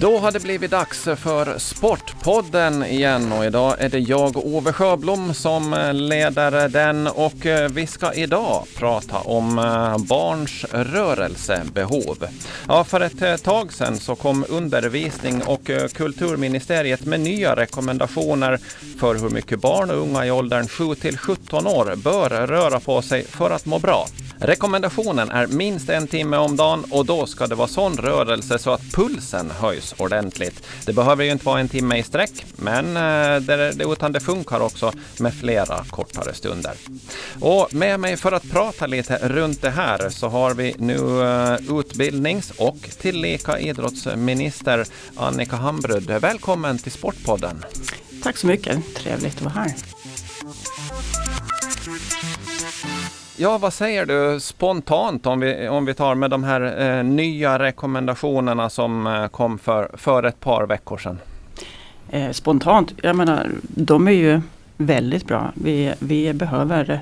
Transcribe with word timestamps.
Då 0.00 0.18
har 0.18 0.32
det 0.32 0.40
blivit 0.40 0.70
dags 0.70 1.02
för 1.02 1.58
Sportpodden 1.58 2.84
igen 2.84 3.32
och 3.32 3.44
idag 3.44 3.76
är 3.78 3.88
det 3.88 3.98
jag, 3.98 4.36
Ove 4.36 4.72
Sjöblom, 4.72 5.34
som 5.34 5.90
leder 5.92 6.68
den 6.68 7.06
och 7.06 7.46
vi 7.70 7.86
ska 7.86 8.12
idag 8.12 8.66
prata 8.74 9.18
om 9.18 9.58
eh, 9.58 9.98
barns 9.98 10.64
rörelsebehov. 10.70 12.26
Ja, 12.68 12.84
för 12.84 13.00
ett 13.00 13.22
eh, 13.22 13.36
tag 13.36 13.72
sedan 13.72 13.98
så 13.98 14.14
kom 14.14 14.44
undervisning 14.48 15.42
och 15.42 15.70
eh, 15.70 15.88
kulturministeriet 15.88 17.04
med 17.04 17.20
nya 17.20 17.56
rekommendationer 17.56 18.58
för 19.00 19.14
hur 19.14 19.30
mycket 19.30 19.60
barn 19.60 19.90
och 19.90 19.96
unga 19.96 20.26
i 20.26 20.30
åldern 20.30 20.68
7 20.68 20.94
till 20.94 21.18
17 21.18 21.66
år 21.66 21.96
bör 21.96 22.46
röra 22.46 22.80
på 22.80 23.02
sig 23.02 23.24
för 23.24 23.50
att 23.50 23.66
må 23.66 23.78
bra. 23.78 24.06
Rekommendationen 24.38 25.30
är 25.30 25.46
minst 25.46 25.88
en 25.88 26.06
timme 26.06 26.36
om 26.36 26.56
dagen 26.56 26.84
och 26.90 27.06
då 27.06 27.26
ska 27.26 27.46
det 27.46 27.54
vara 27.54 27.68
sån 27.68 27.96
rörelse 27.96 28.58
så 28.58 28.70
att 28.70 28.92
pulsen 28.92 29.50
höjs 29.60 29.85
ordentligt. 29.92 30.62
Det 30.86 30.92
behöver 30.92 31.24
ju 31.24 31.32
inte 31.32 31.46
vara 31.46 31.60
en 31.60 31.68
timme 31.68 31.98
i 31.98 32.02
sträck, 32.02 32.44
men 32.56 32.96
eh, 32.96 33.40
det 33.40 33.56
det, 33.72 33.84
utan 33.84 34.12
det 34.12 34.20
funkar 34.20 34.60
också 34.60 34.92
med 35.18 35.34
flera 35.34 35.84
kortare 35.90 36.34
stunder. 36.34 36.72
Och 37.40 37.74
med 37.74 38.00
mig 38.00 38.16
för 38.16 38.32
att 38.32 38.50
prata 38.50 38.86
lite 38.86 39.18
runt 39.28 39.62
det 39.62 39.70
här 39.70 40.08
så 40.10 40.28
har 40.28 40.54
vi 40.54 40.74
nu 40.78 41.22
eh, 41.22 41.78
utbildnings 41.78 42.50
och 42.50 42.78
tillika 43.00 43.58
idrottsminister 43.58 44.86
Annika 45.16 45.56
Hambrud. 45.56 46.10
Välkommen 46.10 46.78
till 46.78 46.92
Sportpodden. 46.92 47.64
Tack 48.22 48.36
så 48.36 48.46
mycket, 48.46 48.94
trevligt 48.94 49.36
att 49.36 49.42
vara 49.42 49.54
här. 49.54 49.95
Ja, 53.38 53.58
vad 53.58 53.72
säger 53.72 54.06
du 54.06 54.40
spontant 54.40 55.26
om 55.26 55.40
vi, 55.40 55.68
om 55.68 55.84
vi 55.84 55.94
tar 55.94 56.14
med 56.14 56.30
de 56.30 56.44
här 56.44 56.80
eh, 56.98 57.04
nya 57.04 57.58
rekommendationerna 57.58 58.70
som 58.70 59.06
eh, 59.06 59.26
kom 59.26 59.58
för, 59.58 59.90
för 59.94 60.22
ett 60.22 60.40
par 60.40 60.66
veckor 60.66 60.98
sedan? 60.98 61.18
Eh, 62.10 62.30
spontant, 62.30 62.92
jag 63.02 63.16
menar, 63.16 63.50
de 63.62 64.08
är 64.08 64.12
ju 64.12 64.40
väldigt 64.76 65.26
bra. 65.26 65.52
Vi, 65.54 65.94
vi 65.98 66.32
behöver 66.32 67.00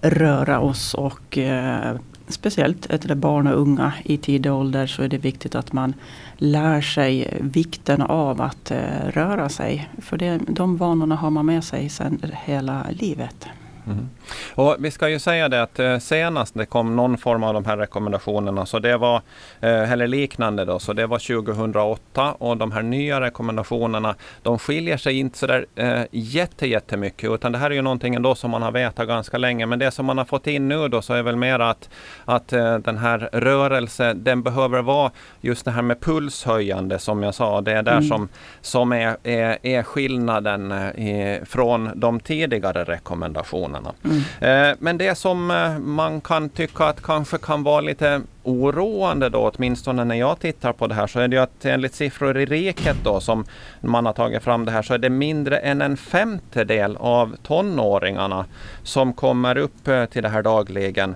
röra 0.00 0.60
oss 0.60 0.94
och 0.94 1.38
eh, 1.38 1.96
speciellt 2.28 2.86
ett 2.86 3.04
barn 3.04 3.46
och 3.46 3.60
unga 3.60 3.92
i 4.04 4.16
tidig 4.16 4.52
ålder 4.52 4.86
så 4.86 5.02
är 5.02 5.08
det 5.08 5.18
viktigt 5.18 5.54
att 5.54 5.72
man 5.72 5.94
lär 6.36 6.80
sig 6.80 7.38
vikten 7.40 8.02
av 8.02 8.40
att 8.42 8.70
eh, 8.70 8.78
röra 9.08 9.48
sig. 9.48 9.88
För 10.02 10.16
det, 10.16 10.40
de 10.48 10.76
vanorna 10.76 11.16
har 11.16 11.30
man 11.30 11.46
med 11.46 11.64
sig 11.64 11.88
sedan 11.88 12.20
hela 12.44 12.86
livet. 12.90 13.48
Mm. 13.90 14.08
Och 14.54 14.76
vi 14.78 14.90
ska 14.90 15.08
ju 15.08 15.18
säga 15.18 15.48
det 15.48 15.62
att 15.62 15.78
eh, 15.78 15.98
senast 15.98 16.54
det 16.54 16.66
kom 16.66 16.96
någon 16.96 17.18
form 17.18 17.44
av 17.44 17.54
de 17.54 17.64
här 17.64 17.76
rekommendationerna, 17.76 18.66
så 18.66 18.78
det 18.78 18.96
var, 18.96 19.16
eh, 19.60 19.92
eller 19.92 20.06
liknande 20.06 20.64
då, 20.64 20.78
så 20.78 20.92
det 20.92 21.06
var 21.06 21.18
2008 21.18 22.32
och 22.32 22.56
de 22.56 22.72
här 22.72 22.82
nya 22.82 23.20
rekommendationerna, 23.20 24.14
de 24.42 24.58
skiljer 24.58 24.96
sig 24.96 25.18
inte 25.18 25.38
sådär 25.38 25.66
eh, 25.76 26.02
jätte, 26.10 26.66
jättemycket, 26.66 27.30
utan 27.30 27.52
det 27.52 27.58
här 27.58 27.70
är 27.70 27.74
ju 27.74 27.82
någonting 27.82 28.14
ändå 28.14 28.34
som 28.34 28.50
man 28.50 28.62
har 28.62 28.72
vetat 28.72 29.08
ganska 29.08 29.38
länge. 29.38 29.66
Men 29.66 29.78
det 29.78 29.90
som 29.90 30.06
man 30.06 30.18
har 30.18 30.24
fått 30.24 30.46
in 30.46 30.68
nu 30.68 30.88
då 30.88 31.02
så 31.02 31.14
är 31.14 31.22
väl 31.22 31.36
mer 31.36 31.58
att, 31.58 31.90
att 32.24 32.52
eh, 32.52 32.78
den 32.78 32.98
här 32.98 33.28
rörelse, 33.32 34.12
den 34.14 34.42
behöver 34.42 34.82
vara 34.82 35.10
just 35.40 35.64
det 35.64 35.70
här 35.70 35.82
med 35.82 36.00
pulshöjande 36.00 36.98
som 36.98 37.22
jag 37.22 37.34
sa, 37.34 37.60
det 37.60 37.72
är 37.72 37.82
där 37.82 37.92
mm. 37.92 38.08
som, 38.08 38.28
som 38.60 38.92
är, 38.92 39.16
är, 39.22 39.58
är 39.62 39.82
skillnaden 39.82 40.72
i, 40.72 41.40
från 41.46 41.90
de 41.94 42.20
tidigare 42.20 42.84
rekommendationerna 42.84 43.77
kostnaderna. 43.78 43.94
Mm. 44.40 44.70
Eh, 44.70 44.76
men 44.80 44.98
det 44.98 45.14
som 45.14 45.50
eh, 45.50 45.78
man 45.78 46.20
kan 46.20 46.48
tycka 46.48 46.84
att 46.84 47.02
kanske 47.02 47.38
kan 47.38 47.62
vara 47.62 47.80
lite 47.80 48.22
oroande 48.42 49.28
då, 49.28 49.50
åtminstone 49.54 50.04
när 50.04 50.14
jag 50.14 50.40
tittar 50.40 50.72
på 50.72 50.86
det 50.86 50.94
här, 50.94 51.06
så 51.06 51.20
är 51.20 51.28
det 51.28 51.36
ju 51.36 51.42
att 51.42 51.64
enligt 51.64 51.94
siffror 51.94 52.38
i 52.38 52.46
riket 52.46 52.96
då 53.04 53.20
som 53.20 53.44
man 53.80 54.06
har 54.06 54.12
tagit 54.12 54.42
fram 54.42 54.64
det 54.64 54.72
här, 54.72 54.82
så 54.82 54.94
är 54.94 54.98
det 54.98 55.10
mindre 55.10 55.58
än 55.58 55.82
en 55.82 55.96
femtedel 55.96 56.96
av 56.96 57.36
tonåringarna 57.42 58.44
som 58.82 59.12
kommer 59.12 59.58
upp 59.58 59.88
eh, 59.88 60.04
till 60.04 60.22
det 60.22 60.28
här 60.28 60.42
dagligen. 60.42 61.14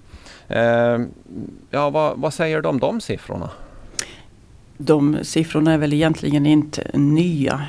Eh, 0.49 0.99
ja, 1.71 1.91
vad, 1.91 2.19
vad 2.19 2.35
säger 2.35 2.63
du 2.63 2.69
om 2.69 2.79
de 2.79 3.01
siffrorna? 3.01 3.51
De 4.79 5.19
siffrorna 5.23 5.73
är 5.73 5.79
väl 5.79 5.93
egentligen 5.93 6.47
inte 6.47 6.91
nya 6.95 7.61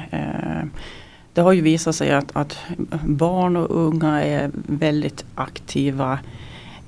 det 1.33 1.41
har 1.41 1.53
ju 1.53 1.61
visat 1.61 1.95
sig 1.95 2.11
att, 2.11 2.35
att 2.35 2.57
barn 3.05 3.57
och 3.57 3.85
unga 3.85 4.23
är 4.23 4.51
väldigt 4.53 5.25
aktiva 5.35 6.19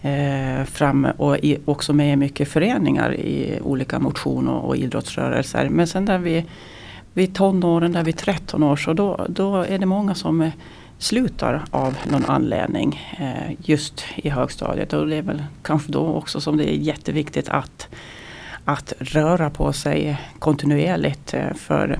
eh, 0.01 0.63
framme 0.65 1.13
och 1.17 1.37
i, 1.37 1.57
också 1.65 1.93
med 1.93 2.13
i 2.13 2.15
mycket 2.15 2.47
föreningar 2.47 3.13
i 3.13 3.59
olika 3.63 3.99
motion 3.99 4.47
och, 4.47 4.67
och 4.67 4.77
idrottsrörelser. 4.77 5.69
Men 5.69 5.87
sen 5.87 6.05
där 6.05 6.17
vi 6.17 6.45
vid 7.13 7.35
tonåren, 7.35 7.91
där 7.91 8.03
vid 8.03 8.17
13 8.17 8.63
år, 8.63 8.75
så 8.75 8.93
då, 8.93 9.25
då 9.29 9.61
är 9.61 9.79
det 9.79 9.85
många 9.85 10.15
som 10.15 10.41
eh, 10.41 10.51
slutar 10.97 11.63
av 11.71 11.97
någon 12.11 12.25
anledning 12.25 13.15
eh, 13.19 13.55
just 13.59 14.05
i 14.15 14.29
högstadiet. 14.29 14.93
Och 14.93 15.07
det 15.07 15.15
är 15.15 15.21
väl 15.21 15.43
kanske 15.61 15.91
då 15.91 16.07
också 16.07 16.41
som 16.41 16.57
det 16.57 16.69
är 16.69 16.77
jätteviktigt 16.77 17.49
att, 17.49 17.87
att 18.65 18.93
röra 18.99 19.49
på 19.49 19.73
sig 19.73 20.21
kontinuerligt. 20.39 21.33
Eh, 21.33 21.53
för 21.53 21.99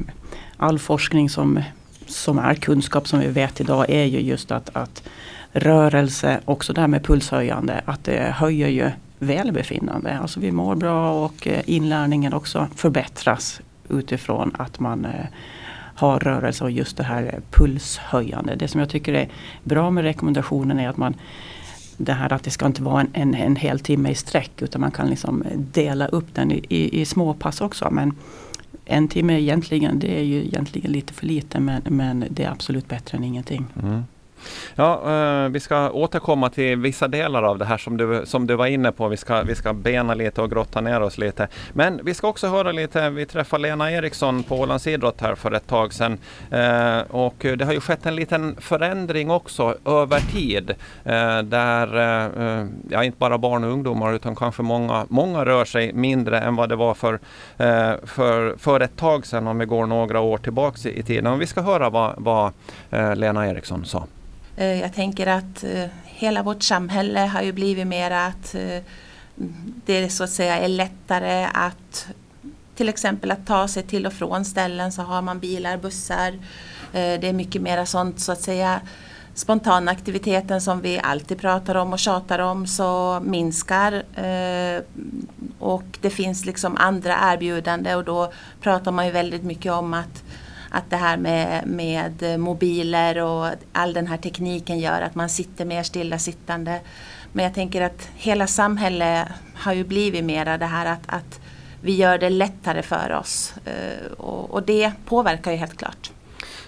all 0.58 0.80
forskning 0.80 1.30
som 1.30 1.60
som 2.08 2.40
är 2.40 2.56
kunskap 2.56 3.08
som 3.08 3.20
vi 3.20 3.28
vet 3.28 3.62
idag 3.62 3.90
är 3.90 4.06
ju 4.06 4.20
just 4.20 4.52
att, 4.52 4.70
att 4.74 5.04
rörelse, 5.52 6.40
också 6.46 6.74
det 6.74 6.82
här 6.82 6.88
med 6.88 7.04
pulshöjande, 7.04 7.82
att 7.86 8.04
det 8.04 8.34
höjer 8.36 8.68
ju 8.68 8.92
välbefinnande. 9.20 10.18
Alltså 10.20 10.40
vi 10.40 10.52
mår 10.52 10.76
bra 10.76 11.26
och 11.26 11.48
eh, 11.48 11.62
inlärningen 11.66 12.34
också 12.34 12.68
förbättras 12.76 13.62
utifrån 13.90 14.56
att 14.58 14.80
man 14.80 15.06
eh, 15.06 15.26
har 15.96 16.20
rörelse 16.20 16.64
och 16.64 16.72
just 16.72 16.98
det 16.98 17.04
här 17.04 17.40
pulshöjande. 17.52 18.56
Det 18.56 18.68
som 18.68 18.80
jag 18.80 18.90
tycker 18.90 19.14
är 19.14 19.30
bra 19.64 19.92
med 19.92 20.04
rekommendationen 20.04 20.80
är 20.80 20.90
att 20.90 20.98
man 20.98 21.16
det 21.98 22.14
här 22.14 22.34
att 22.34 22.44
det 22.44 22.52
ska 22.52 22.66
inte 22.66 22.84
vara 22.84 23.02
en, 23.02 23.10
en, 23.14 23.34
en 23.34 23.56
hel 23.56 23.80
timme 23.80 24.10
i 24.10 24.16
sträck 24.16 24.62
utan 24.62 24.82
man 24.82 24.92
kan 24.92 25.10
liksom 25.10 25.44
dela 25.56 26.08
upp 26.08 26.28
den 26.34 26.52
i, 26.52 26.66
i, 26.70 27.02
i 27.02 27.06
småpass 27.06 27.62
också. 27.62 27.92
Men 27.92 28.14
en 28.86 29.08
timme 29.08 29.42
egentligen, 29.42 30.00
det 30.00 30.20
är 30.20 30.24
ju 30.24 30.46
egentligen 30.46 30.92
lite 30.92 31.14
för 31.14 31.26
lite 31.26 31.60
men, 31.60 31.82
men 31.90 32.26
det 32.30 32.44
är 32.44 32.52
absolut 32.52 32.88
bättre 32.88 33.18
än 33.18 33.24
ingenting. 33.24 33.66
Mm. 33.84 34.04
Ja, 34.76 35.02
eh, 35.12 35.50
vi 35.50 35.60
ska 35.60 35.92
återkomma 35.92 36.50
till 36.50 36.78
vissa 36.78 37.08
delar 37.08 37.44
av 37.44 37.58
det 37.58 37.66
här 37.66 37.78
som 37.78 37.98
du, 37.98 38.22
som 38.26 38.48
du 38.48 38.56
var 38.56 38.68
inne 38.68 38.92
på. 38.92 39.08
Vi 39.08 39.18
ska, 39.18 39.42
vi 39.42 39.56
ska 39.56 39.74
bena 39.74 40.14
lite 40.14 40.42
och 40.42 40.52
grotta 40.52 40.82
ner 40.82 41.02
oss 41.02 41.18
lite. 41.18 41.48
Men 41.74 42.00
vi 42.04 42.14
ska 42.14 42.28
också 42.28 42.48
höra 42.48 42.72
lite. 42.72 43.10
Vi 43.10 43.26
träffade 43.26 43.64
Lena 43.64 43.92
Eriksson 43.92 44.44
på 44.44 44.60
Ålands 44.60 44.88
Idrott 44.88 45.22
här 45.22 45.36
för 45.36 45.52
ett 45.52 45.68
tag 45.68 45.94
sedan. 45.94 46.18
Eh, 46.52 47.00
och 47.10 47.36
det 47.38 47.62
har 47.66 47.74
ju 47.74 47.80
skett 47.80 48.06
en 48.06 48.16
liten 48.16 48.56
förändring 48.60 49.32
också 49.32 49.76
över 49.86 50.20
tid. 50.20 50.70
Eh, 51.04 51.40
där, 51.40 51.96
ja 52.90 53.04
inte 53.04 53.18
bara 53.18 53.38
barn 53.38 53.64
och 53.64 53.72
ungdomar 53.72 54.14
utan 54.14 54.36
kanske 54.36 54.62
många, 54.62 55.06
många 55.10 55.46
rör 55.46 55.66
sig 55.66 55.94
mindre 55.94 56.40
än 56.40 56.56
vad 56.56 56.70
det 56.70 56.76
var 56.76 56.94
för, 56.94 57.20
för, 58.06 58.58
för 58.58 58.80
ett 58.80 58.98
tag 58.98 59.26
sedan 59.26 59.48
om 59.48 59.60
vi 59.60 59.66
går 59.66 59.86
några 59.86 60.20
år 60.20 60.38
tillbaks 60.38 60.86
i, 60.86 61.04
tiden. 61.04 61.28
Och 61.28 61.42
vi 61.42 61.46
ska 61.46 61.62
höra 61.62 61.90
vad, 61.90 62.14
vad 62.18 62.52
Lena 63.16 63.48
Eriksson 63.48 63.86
sa. 63.86 64.08
Eh, 64.58 64.82
jag 64.82 64.94
tänker 64.94 65.28
att 65.28 65.64
eh, 65.64 65.86
hela 66.06 66.44
vårt 66.44 66.64
samhälle 66.64 67.20
har 67.20 67.42
ju 67.42 67.52
blivit 67.52 67.88
mer 67.88 68.12
att 68.12 68.56
eh, 68.56 68.84
det 69.86 70.10
så 70.10 70.24
att 70.24 70.30
säga 70.30 70.60
är 70.60 70.68
lättare 70.68 71.48
att 71.54 72.08
till 72.76 72.90
exempel 72.90 73.32
att 73.32 73.48
ta 73.48 73.68
sig 73.68 73.84
till 73.84 74.06
och 74.06 74.14
från 74.14 74.46
ställen 74.46 74.92
så 74.92 75.02
har 75.02 75.22
man 75.22 75.40
bilar, 75.40 75.78
bussar. 75.78 76.40
Det 76.92 77.28
är 77.28 77.34
mycket 77.34 77.62
mer 77.62 77.86
sånt 77.86 78.20
så 78.20 78.32
att 78.32 78.42
säga 78.42 78.82
spontana 79.34 79.92
aktiviteten 79.92 80.62
som 80.62 80.82
vi 80.82 81.00
alltid 81.04 81.40
pratar 81.40 81.76
om 81.76 81.94
och 81.94 82.00
tjatar 82.00 82.40
om 82.40 82.68
så 82.68 83.20
minskar. 83.24 84.04
Och 85.60 85.84
det 86.02 86.10
finns 86.10 86.46
liksom 86.46 86.78
andra 86.78 87.34
erbjudanden 87.34 87.98
och 87.98 88.04
då 88.04 88.34
pratar 88.62 88.92
man 88.92 89.06
ju 89.06 89.12
väldigt 89.12 89.44
mycket 89.44 89.72
om 89.72 89.94
att 89.94 90.24
att 90.76 90.90
det 90.90 90.96
här 90.96 91.18
med, 91.18 91.68
med 91.68 92.40
mobiler 92.40 93.22
och 93.22 93.48
all 93.72 93.94
den 93.94 94.08
här 94.08 94.18
tekniken 94.18 94.80
gör 94.80 95.02
att 95.02 95.16
man 95.16 95.30
sitter 95.30 95.66
mer 95.66 95.84
stillasittande. 95.84 96.80
Men 97.32 97.44
jag 97.44 97.54
tänker 97.54 97.82
att 97.82 98.10
hela 98.16 98.48
samhället 98.48 99.28
har 99.56 99.74
ju 99.74 99.84
blivit 99.84 100.24
mera 100.24 100.58
det 100.58 100.66
här 100.66 100.86
att, 100.86 101.02
att 101.08 101.40
vi 101.82 101.96
gör 101.96 102.18
det 102.18 102.30
lättare 102.30 102.82
för 102.82 103.14
oss 103.14 103.54
eh, 103.66 104.12
och, 104.12 104.52
och 104.52 104.64
det 104.64 104.92
påverkar 105.06 105.52
ju 105.52 105.58
helt 105.58 105.78
klart. 105.78 106.12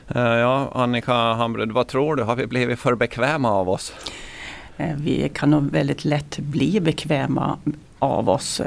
Eh, 0.07 0.21
ja, 0.21 0.71
Annika 0.73 1.13
Hamrud, 1.13 1.71
vad 1.71 1.87
tror 1.87 2.15
du? 2.15 2.23
Har 2.23 2.35
vi 2.35 2.47
blivit 2.47 2.79
för 2.79 2.95
bekväma 2.95 3.51
av 3.51 3.69
oss? 3.69 3.93
Eh, 4.77 4.95
vi 4.95 5.29
kan 5.33 5.51
nog 5.51 5.71
väldigt 5.71 6.05
lätt 6.05 6.39
bli 6.39 6.79
bekväma 6.79 7.57
av 7.99 8.29
oss. 8.29 8.61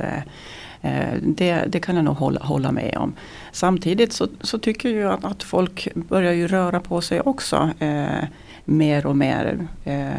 Det, 1.23 1.65
det, 1.67 1.81
kan 1.81 1.97
jag 1.97 2.05
nog 2.05 2.17
hålla, 2.17 2.41
hålla 2.41 2.73
med 2.73 2.97
om. 2.97 3.15
Samtidigt 3.53 4.13
så, 4.13 4.29
så 4.41 4.59
tycker 4.59 4.97
jag 4.97 5.13
att, 5.13 5.25
att, 5.25 5.43
folk 5.43 5.89
börjar 5.95 6.33
ju 6.33 6.49
röra 6.49 6.81
på 6.81 7.01
sig 7.01 7.21
också. 7.21 7.71
Eh, 7.79 8.25
mer 8.65 9.07
och 9.07 9.17
mer 9.17 9.69
eh, 9.85 10.11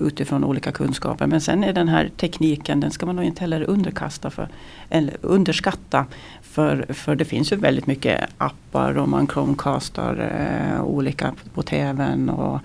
utifrån 0.00 0.44
olika 0.44 0.72
kunskaper. 0.72 1.26
Men 1.26 1.40
sen 1.40 1.64
är 1.64 1.72
den 1.72 1.88
här 1.88 2.10
tekniken, 2.16 2.80
den 2.80 2.90
ska 2.90 3.06
man 3.06 3.16
nog 3.16 3.24
inte 3.24 3.40
heller 3.40 3.62
underkasta 3.62 4.30
för, 4.30 4.48
eller 4.90 5.16
underskatta. 5.20 6.06
För, 6.42 6.86
för 6.88 7.16
det 7.16 7.24
finns 7.24 7.52
ju 7.52 7.56
väldigt 7.56 7.86
mycket 7.86 8.24
appar 8.38 8.98
och 8.98 9.08
man 9.08 9.26
chromecastar 9.26 10.32
eh, 10.38 10.84
olika 10.84 11.34
på 11.54 11.62
tvn. 11.62 12.28
Och, 12.30 12.60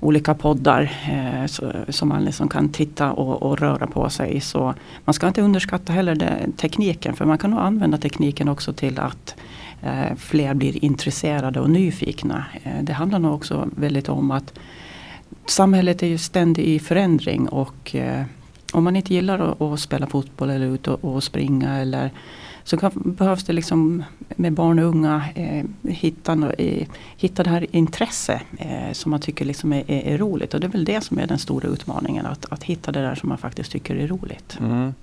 olika 0.00 0.34
poddar 0.34 0.92
eh, 1.10 1.46
så, 1.46 1.72
som 1.88 2.08
man 2.08 2.24
liksom 2.24 2.48
kan 2.48 2.68
titta 2.68 3.12
och, 3.12 3.42
och, 3.42 3.58
röra 3.58 3.86
på 3.86 4.10
sig. 4.10 4.40
Så 4.40 4.74
man 5.04 5.14
ska 5.14 5.28
inte 5.28 5.42
underskatta 5.42 5.92
heller 5.92 6.14
det, 6.14 6.48
tekniken 6.56 7.16
för 7.16 7.24
man 7.24 7.38
kan 7.38 7.50
nog 7.50 7.60
använda 7.60 7.98
tekniken 7.98 8.48
också 8.48 8.72
till 8.72 8.98
att 8.98 9.34
eh, 9.82 10.16
fler 10.16 10.54
blir 10.54 10.84
intresserade 10.84 11.60
och 11.60 11.70
nyfikna. 11.70 12.44
Eh, 12.62 12.82
det 12.82 12.92
handlar 12.92 13.18
nog 13.18 13.34
också 13.34 13.68
väldigt 13.76 14.08
om 14.08 14.30
att 14.30 14.58
samhället 15.46 16.02
är 16.02 16.06
ju 16.06 16.18
ständigt 16.18 16.66
i 16.66 16.78
förändring 16.78 17.48
och 17.48 17.94
eh, 17.94 18.24
om 18.72 18.84
man 18.84 18.96
inte 18.96 19.14
gillar 19.14 19.38
att, 19.38 19.60
att 19.60 19.80
spela 19.80 20.06
fotboll 20.06 20.50
eller 20.50 20.66
ut 20.66 20.88
och, 20.88 21.04
och 21.04 21.24
springa 21.24 21.76
eller 21.78 22.10
så 22.66 22.76
kan, 22.76 22.90
behövs 22.94 23.44
det 23.44 23.52
liksom 23.52 24.04
med 24.36 24.52
barn 24.52 24.78
och 24.78 24.84
unga 24.84 25.24
eh, 25.34 25.64
hitta, 25.82 26.52
eh, 26.58 26.88
hitta 27.16 27.42
det 27.42 27.50
här 27.50 27.66
intresse 27.70 28.40
eh, 28.58 28.92
som 28.92 29.10
man 29.10 29.20
tycker 29.20 29.44
liksom 29.44 29.72
är, 29.72 29.90
är, 29.90 30.14
är, 30.14 30.18
roligt. 30.18 30.54
Och 30.54 30.60
det 30.60 30.66
är 30.66 30.70
väl 30.70 30.84
det 30.84 31.00
som 31.00 31.18
är 31.18 31.26
den 31.26 31.38
stora 31.38 31.68
utmaningen. 31.68 32.26
Att, 32.26 32.46
att 32.52 32.62
hitta 32.62 32.92
det 32.92 33.00
där 33.00 33.14
som 33.14 33.28
man 33.28 33.38
faktiskt 33.38 33.72
tycker 33.72 33.96
är 33.96 34.06
roligt. 34.06 34.58
Mm. 34.60 34.94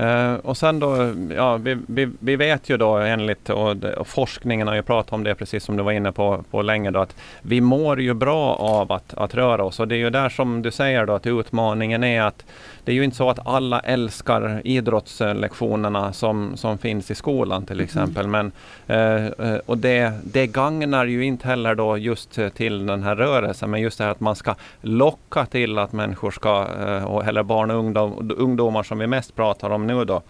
Uh, 0.00 0.34
och 0.34 0.56
sen 0.56 0.78
då, 0.78 1.14
ja, 1.36 1.56
vi, 1.56 1.76
vi, 1.86 2.08
vi 2.18 2.36
vet 2.36 2.68
ju 2.68 2.76
då 2.76 2.96
enligt 2.96 3.50
och, 3.50 3.84
och, 3.84 4.06
forskningen 4.06 4.68
har 4.68 4.74
ju 4.74 4.82
pratat 4.82 5.12
om 5.12 5.24
det 5.24 5.34
precis 5.34 5.64
som 5.64 5.76
du 5.76 5.82
var 5.82 5.92
inne 5.92 6.12
på, 6.12 6.44
på 6.50 6.62
länge 6.62 6.90
då, 6.90 7.00
att 7.00 7.16
vi 7.42 7.60
mår 7.60 8.00
ju 8.00 8.14
bra 8.14 8.54
av 8.54 8.92
att, 8.92 9.14
att 9.14 9.34
röra 9.34 9.64
oss 9.64 9.80
och 9.80 9.88
det 9.88 9.94
är 9.94 9.98
ju 9.98 10.10
där 10.10 10.28
som 10.28 10.62
du 10.62 10.70
säger 10.70 11.06
då 11.06 11.14
att 11.14 11.26
utmaningen 11.26 12.04
är 12.04 12.22
att 12.22 12.44
det 12.88 12.92
är 12.92 12.96
ju 12.96 13.04
inte 13.04 13.16
så 13.16 13.30
att 13.30 13.46
alla 13.46 13.80
älskar 13.80 14.60
idrottslektionerna 14.64 16.12
som, 16.12 16.56
som 16.56 16.78
finns 16.78 17.10
i 17.10 17.14
skolan 17.14 17.66
till 17.66 17.76
mm. 17.76 17.84
exempel. 17.84 18.26
Mm. 18.26 18.52
Men, 18.86 19.26
uh, 19.26 19.58
och 19.66 19.78
det, 19.78 20.12
det 20.24 20.46
gagnar 20.46 21.06
ju 21.06 21.24
inte 21.24 21.48
heller 21.48 21.74
då 21.74 21.98
just 21.98 22.38
till 22.54 22.86
den 22.86 23.02
här 23.02 23.16
rörelsen, 23.16 23.70
men 23.70 23.80
just 23.80 23.98
det 23.98 24.04
här 24.04 24.10
att 24.10 24.20
man 24.20 24.36
ska 24.36 24.54
locka 24.80 25.46
till 25.46 25.78
att 25.78 25.92
människor 25.92 26.30
ska, 26.30 26.60
uh, 26.62 27.28
eller 27.28 27.42
barn 27.42 27.70
och 27.70 27.76
ungdom, 27.76 28.32
ungdomar 28.36 28.82
som 28.82 28.98
vi 28.98 29.06
mest 29.06 29.36
pratar 29.36 29.47
om 29.50 29.86
nu 29.86 30.04
då. 30.04 30.22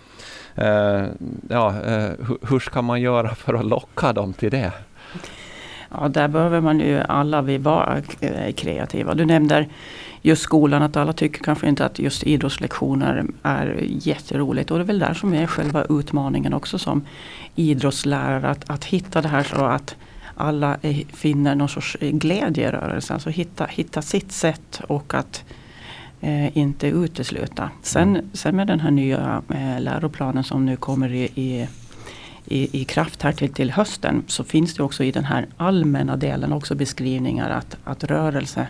Eh, 0.55 1.05
ja, 1.49 1.83
eh, 1.85 2.11
hur 2.49 2.61
ska 2.61 2.83
man 2.83 3.01
göra 3.01 3.35
för 3.35 3.55
att 3.55 3.65
locka 3.65 4.13
dem 4.13 4.33
till 4.33 4.51
det? 4.51 4.73
Ja, 5.91 6.09
där 6.09 6.29
behöver 6.29 6.61
man 6.61 6.81
ju 6.81 7.01
alla 7.09 7.43
vi 7.43 7.59
vara 7.59 8.03
kreativa. 8.57 9.15
Du 9.15 9.25
nämnde 9.25 9.67
just 10.23 10.43
skolan 10.43 10.83
att 10.83 10.97
alla 10.97 11.13
tycker 11.13 11.45
kanske 11.45 11.69
inte 11.69 11.85
att 11.85 11.99
just 11.99 12.23
idrottslektioner 12.23 13.25
är 13.43 13.77
jätteroligt. 13.81 14.71
Och 14.71 14.79
det 14.79 14.83
är 14.83 14.87
väl 14.87 14.99
där 14.99 15.15
som 15.15 15.35
är 15.35 15.47
själva 15.47 15.85
utmaningen 15.89 16.55
också 16.55 16.79
som 16.79 17.07
idrottslärare. 17.55 18.49
Att, 18.49 18.71
att 18.71 18.85
hitta 18.85 19.23
det 19.23 19.29
här 19.29 19.43
så 19.43 19.65
att 19.65 19.97
alla 20.35 20.77
eh, 20.83 20.97
finner 21.13 21.55
någon 21.55 21.69
sorts 21.69 21.97
eh, 22.01 22.11
glädje 22.11 22.69
i 22.69 22.71
rörelsen. 22.71 23.15
Alltså 23.15 23.31
hitta, 23.31 23.65
hitta 23.65 24.03
sitt 24.03 24.33
sätt 24.33 24.81
och 24.89 25.15
att 25.15 25.45
eh, 26.21 26.57
inte 26.57 26.87
utesluta. 26.87 27.71
Sen, 27.83 28.09
mm. 28.09 28.31
sen 28.33 28.57
med 28.57 28.67
den 28.67 28.81
här 28.81 28.91
nya 28.91 29.43
eh, 29.49 29.81
läroplanen 29.81 30.45
som 30.45 30.67
nu 30.67 30.77
kommer 30.77 31.13
i, 31.13 31.23
i 31.35 31.69
i, 32.51 32.81
i 32.81 32.85
kraft 32.85 33.23
här 33.23 33.33
till, 33.33 33.53
till 33.53 33.71
hösten 33.71 34.25
så 34.27 34.45
finns 34.45 34.75
det 34.75 34.83
också 34.83 35.05
i 35.05 35.13
den 35.13 35.25
här 35.25 35.47
allmänna 35.57 36.17
delen 36.17 36.53
också 36.53 36.75
beskrivningar 36.75 37.51
att, 37.51 37.77
att 37.85 38.05
rörelse 38.05 38.69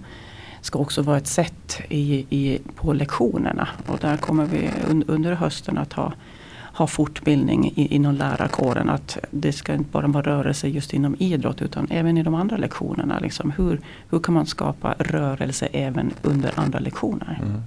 ska 0.60 0.78
också 0.78 1.02
vara 1.02 1.16
ett 1.16 1.26
sätt 1.26 1.80
i, 1.88 2.26
i, 2.30 2.58
på 2.74 2.92
lektionerna. 2.92 3.68
Och 3.86 3.98
där 3.98 4.16
kommer 4.16 4.44
vi 4.44 4.70
un, 4.90 5.04
under 5.06 5.32
hösten 5.32 5.78
att 5.78 5.92
ha 5.92 6.12
ha 6.78 6.86
fortbildning 6.86 7.72
i, 7.76 7.94
inom 7.94 8.14
lärarkåren. 8.14 8.88
Att 8.88 9.18
det 9.30 9.52
ska 9.52 9.74
inte 9.74 9.90
bara 9.90 10.06
vara 10.06 10.22
rörelse 10.22 10.68
just 10.68 10.92
inom 10.92 11.16
idrott 11.18 11.62
utan 11.62 11.86
även 11.90 12.18
i 12.18 12.22
de 12.22 12.34
andra 12.34 12.56
lektionerna. 12.56 13.18
Liksom 13.18 13.50
hur, 13.50 13.80
hur 14.10 14.18
kan 14.18 14.34
man 14.34 14.46
skapa 14.46 14.94
rörelse 14.98 15.68
även 15.72 16.12
under 16.22 16.52
andra 16.56 16.78
lektioner? 16.78 17.38
Mm. 17.42 17.62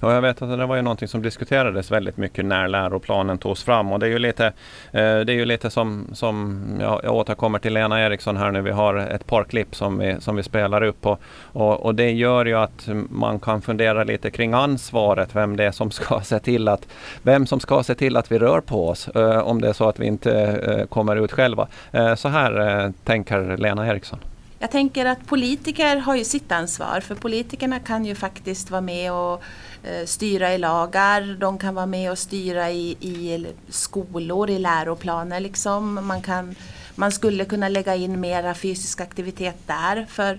Ja, 0.00 0.14
jag 0.14 0.22
vet 0.22 0.42
att 0.42 0.58
det 0.58 0.66
var 0.66 0.76
ju 0.76 0.82
någonting 0.82 1.08
som 1.08 1.22
diskuterades 1.22 1.90
väldigt 1.90 2.16
mycket 2.16 2.44
när 2.44 2.68
läroplanen 2.68 3.38
togs 3.38 3.64
fram 3.64 3.92
och 3.92 3.98
det 3.98 4.06
är 4.06 4.10
ju 4.10 4.18
lite, 4.18 4.46
eh, 4.46 4.52
det 4.92 5.32
är 5.32 5.36
ju 5.36 5.44
lite 5.44 5.70
som, 5.70 6.06
som 6.12 6.66
ja, 6.80 7.00
jag 7.02 7.14
återkommer 7.14 7.58
till 7.58 7.74
Lena 7.74 8.02
Eriksson 8.02 8.36
här 8.36 8.50
nu. 8.50 8.60
Vi 8.60 8.70
har 8.70 8.96
ett 8.96 9.26
par 9.26 9.44
klipp 9.44 9.74
som 9.74 9.98
vi, 9.98 10.16
som 10.20 10.36
vi 10.36 10.42
spelar 10.42 10.82
upp 10.82 11.06
och, 11.06 11.20
och, 11.42 11.80
och, 11.80 11.94
det 11.94 12.10
gör 12.10 12.44
ju 12.44 12.54
att 12.54 12.88
man 13.10 13.40
kan 13.40 13.62
fundera 13.62 14.04
lite 14.04 14.30
kring 14.30 14.52
ansvaret, 14.52 15.36
vem 15.36 15.56
det 15.56 15.64
är 15.64 15.72
som 15.72 15.90
ska 15.90 16.20
se 16.24 16.38
till 16.38 16.68
att, 16.68 16.88
vem 17.22 17.46
som 17.46 17.60
ska 17.60 17.82
se 17.82 17.94
till 17.94 18.16
att 18.16 18.32
vi 18.32 18.38
rör 18.38 18.60
på 18.60 18.88
oss 18.88 19.08
eh, 19.08 19.38
om 19.38 19.60
det 19.60 19.68
är 19.68 19.72
så 19.72 19.88
att 19.88 19.98
vi 19.98 20.06
inte 20.06 20.32
eh, 20.32 20.86
kommer 20.86 21.16
ut 21.16 21.32
själva. 21.32 21.68
Så 22.16 22.28
här 22.28 22.92
tänker 23.04 23.56
Lena 23.56 23.88
Eriksson. 23.88 24.18
Jag 24.58 24.70
tänker 24.70 25.06
att 25.06 25.26
politiker 25.26 25.96
har 25.96 26.16
ju 26.16 26.24
sitt 26.24 26.52
ansvar 26.52 27.00
för 27.00 27.14
politikerna 27.14 27.78
kan 27.78 28.04
ju 28.04 28.14
faktiskt 28.14 28.70
vara 28.70 28.80
med 28.80 29.12
och 29.12 29.42
eh, 29.82 30.06
styra 30.06 30.54
i 30.54 30.58
lagar, 30.58 31.36
de 31.40 31.58
kan 31.58 31.74
vara 31.74 31.86
med 31.86 32.10
och 32.10 32.18
styra 32.18 32.70
i, 32.70 32.90
i 33.00 33.46
skolor, 33.68 34.50
i 34.50 34.58
läroplaner 34.58 35.40
liksom. 35.40 36.06
Man, 36.06 36.22
kan, 36.22 36.54
man 36.94 37.12
skulle 37.12 37.44
kunna 37.44 37.68
lägga 37.68 37.94
in 37.94 38.20
mera 38.20 38.54
fysisk 38.54 39.00
aktivitet 39.00 39.56
där. 39.66 40.06
För 40.08 40.38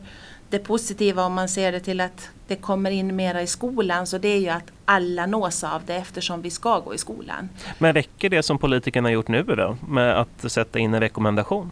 det 0.49 0.59
positiva 0.59 1.23
om 1.23 1.33
man 1.33 1.49
ser 1.49 1.71
det 1.71 1.79
till 1.79 2.01
att 2.01 2.29
det 2.47 2.55
kommer 2.55 2.91
in 2.91 3.15
mera 3.15 3.41
i 3.41 3.47
skolan 3.47 4.07
så 4.07 4.17
det 4.17 4.27
är 4.27 4.39
ju 4.39 4.49
att 4.49 4.71
alla 4.85 5.25
nås 5.25 5.63
av 5.63 5.81
det 5.85 5.95
eftersom 5.95 6.41
vi 6.41 6.49
ska 6.49 6.79
gå 6.79 6.93
i 6.93 6.97
skolan. 6.97 7.49
Men 7.77 7.93
räcker 7.93 8.29
det 8.29 8.43
som 8.43 8.57
politikerna 8.57 9.11
gjort 9.11 9.27
nu 9.27 9.43
då 9.43 9.77
med 9.87 10.19
att 10.19 10.51
sätta 10.51 10.79
in 10.79 10.93
en 10.93 10.99
rekommendation? 10.99 11.71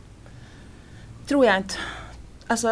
Tror 1.27 1.45
jag 1.45 1.57
inte. 1.57 1.75
Alltså, 2.47 2.69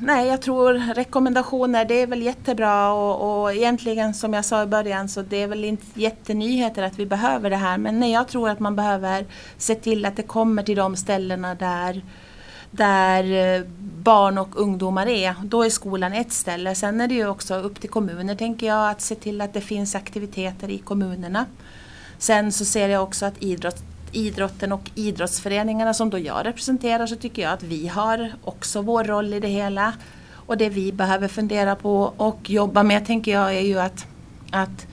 nej, 0.00 0.28
jag 0.28 0.42
tror 0.42 0.94
rekommendationer 0.94 1.84
det 1.84 1.94
är 1.94 2.06
väl 2.06 2.22
jättebra 2.22 2.92
och, 2.92 3.42
och 3.42 3.54
egentligen 3.54 4.14
som 4.14 4.34
jag 4.34 4.44
sa 4.44 4.62
i 4.62 4.66
början 4.66 5.08
så 5.08 5.22
det 5.22 5.42
är 5.42 5.46
väl 5.46 5.64
inte 5.64 6.00
jättenyheter 6.00 6.82
att 6.82 6.98
vi 6.98 7.06
behöver 7.06 7.50
det 7.50 7.56
här 7.56 7.78
men 7.78 8.00
nej, 8.00 8.12
jag 8.12 8.28
tror 8.28 8.48
att 8.48 8.60
man 8.60 8.76
behöver 8.76 9.26
se 9.56 9.74
till 9.74 10.04
att 10.04 10.16
det 10.16 10.22
kommer 10.22 10.62
till 10.62 10.76
de 10.76 10.96
ställena 10.96 11.54
där, 11.54 12.02
där 12.70 13.56
eh, 13.56 13.66
barn 13.78 14.38
och 14.38 14.60
ungdomar 14.60 15.06
är. 15.06 15.34
Då 15.44 15.62
är 15.62 15.70
skolan 15.70 16.12
ett 16.12 16.32
ställe. 16.32 16.74
Sen 16.74 17.00
är 17.00 17.08
det 17.08 17.14
ju 17.14 17.28
också 17.28 17.54
upp 17.54 17.80
till 17.80 17.90
kommuner 17.90 18.34
tänker 18.34 18.66
jag 18.66 18.90
att 18.90 19.00
se 19.00 19.14
till 19.14 19.40
att 19.40 19.52
det 19.52 19.60
finns 19.60 19.94
aktiviteter 19.94 20.70
i 20.70 20.78
kommunerna. 20.78 21.46
Sen 22.18 22.52
så 22.52 22.64
ser 22.64 22.88
jag 22.88 23.02
också 23.02 23.26
att 23.26 23.42
idrott 23.42 23.91
idrotten 24.12 24.72
och 24.72 24.90
idrottsföreningarna 24.94 25.94
som 25.94 26.10
då 26.10 26.18
jag 26.18 26.46
representerar 26.46 27.06
så 27.06 27.16
tycker 27.16 27.42
jag 27.42 27.52
att 27.52 27.62
vi 27.62 27.88
har 27.88 28.32
också 28.44 28.82
vår 28.82 29.04
roll 29.04 29.34
i 29.34 29.40
det 29.40 29.48
hela. 29.48 29.92
Och 30.46 30.56
det 30.56 30.68
vi 30.68 30.92
behöver 30.92 31.28
fundera 31.28 31.76
på 31.76 32.12
och 32.16 32.50
jobba 32.50 32.82
med 32.82 33.06
tänker 33.06 33.32
jag 33.32 33.56
är 33.56 33.60
ju 33.60 33.78
att, 33.78 34.06
att 34.50 34.86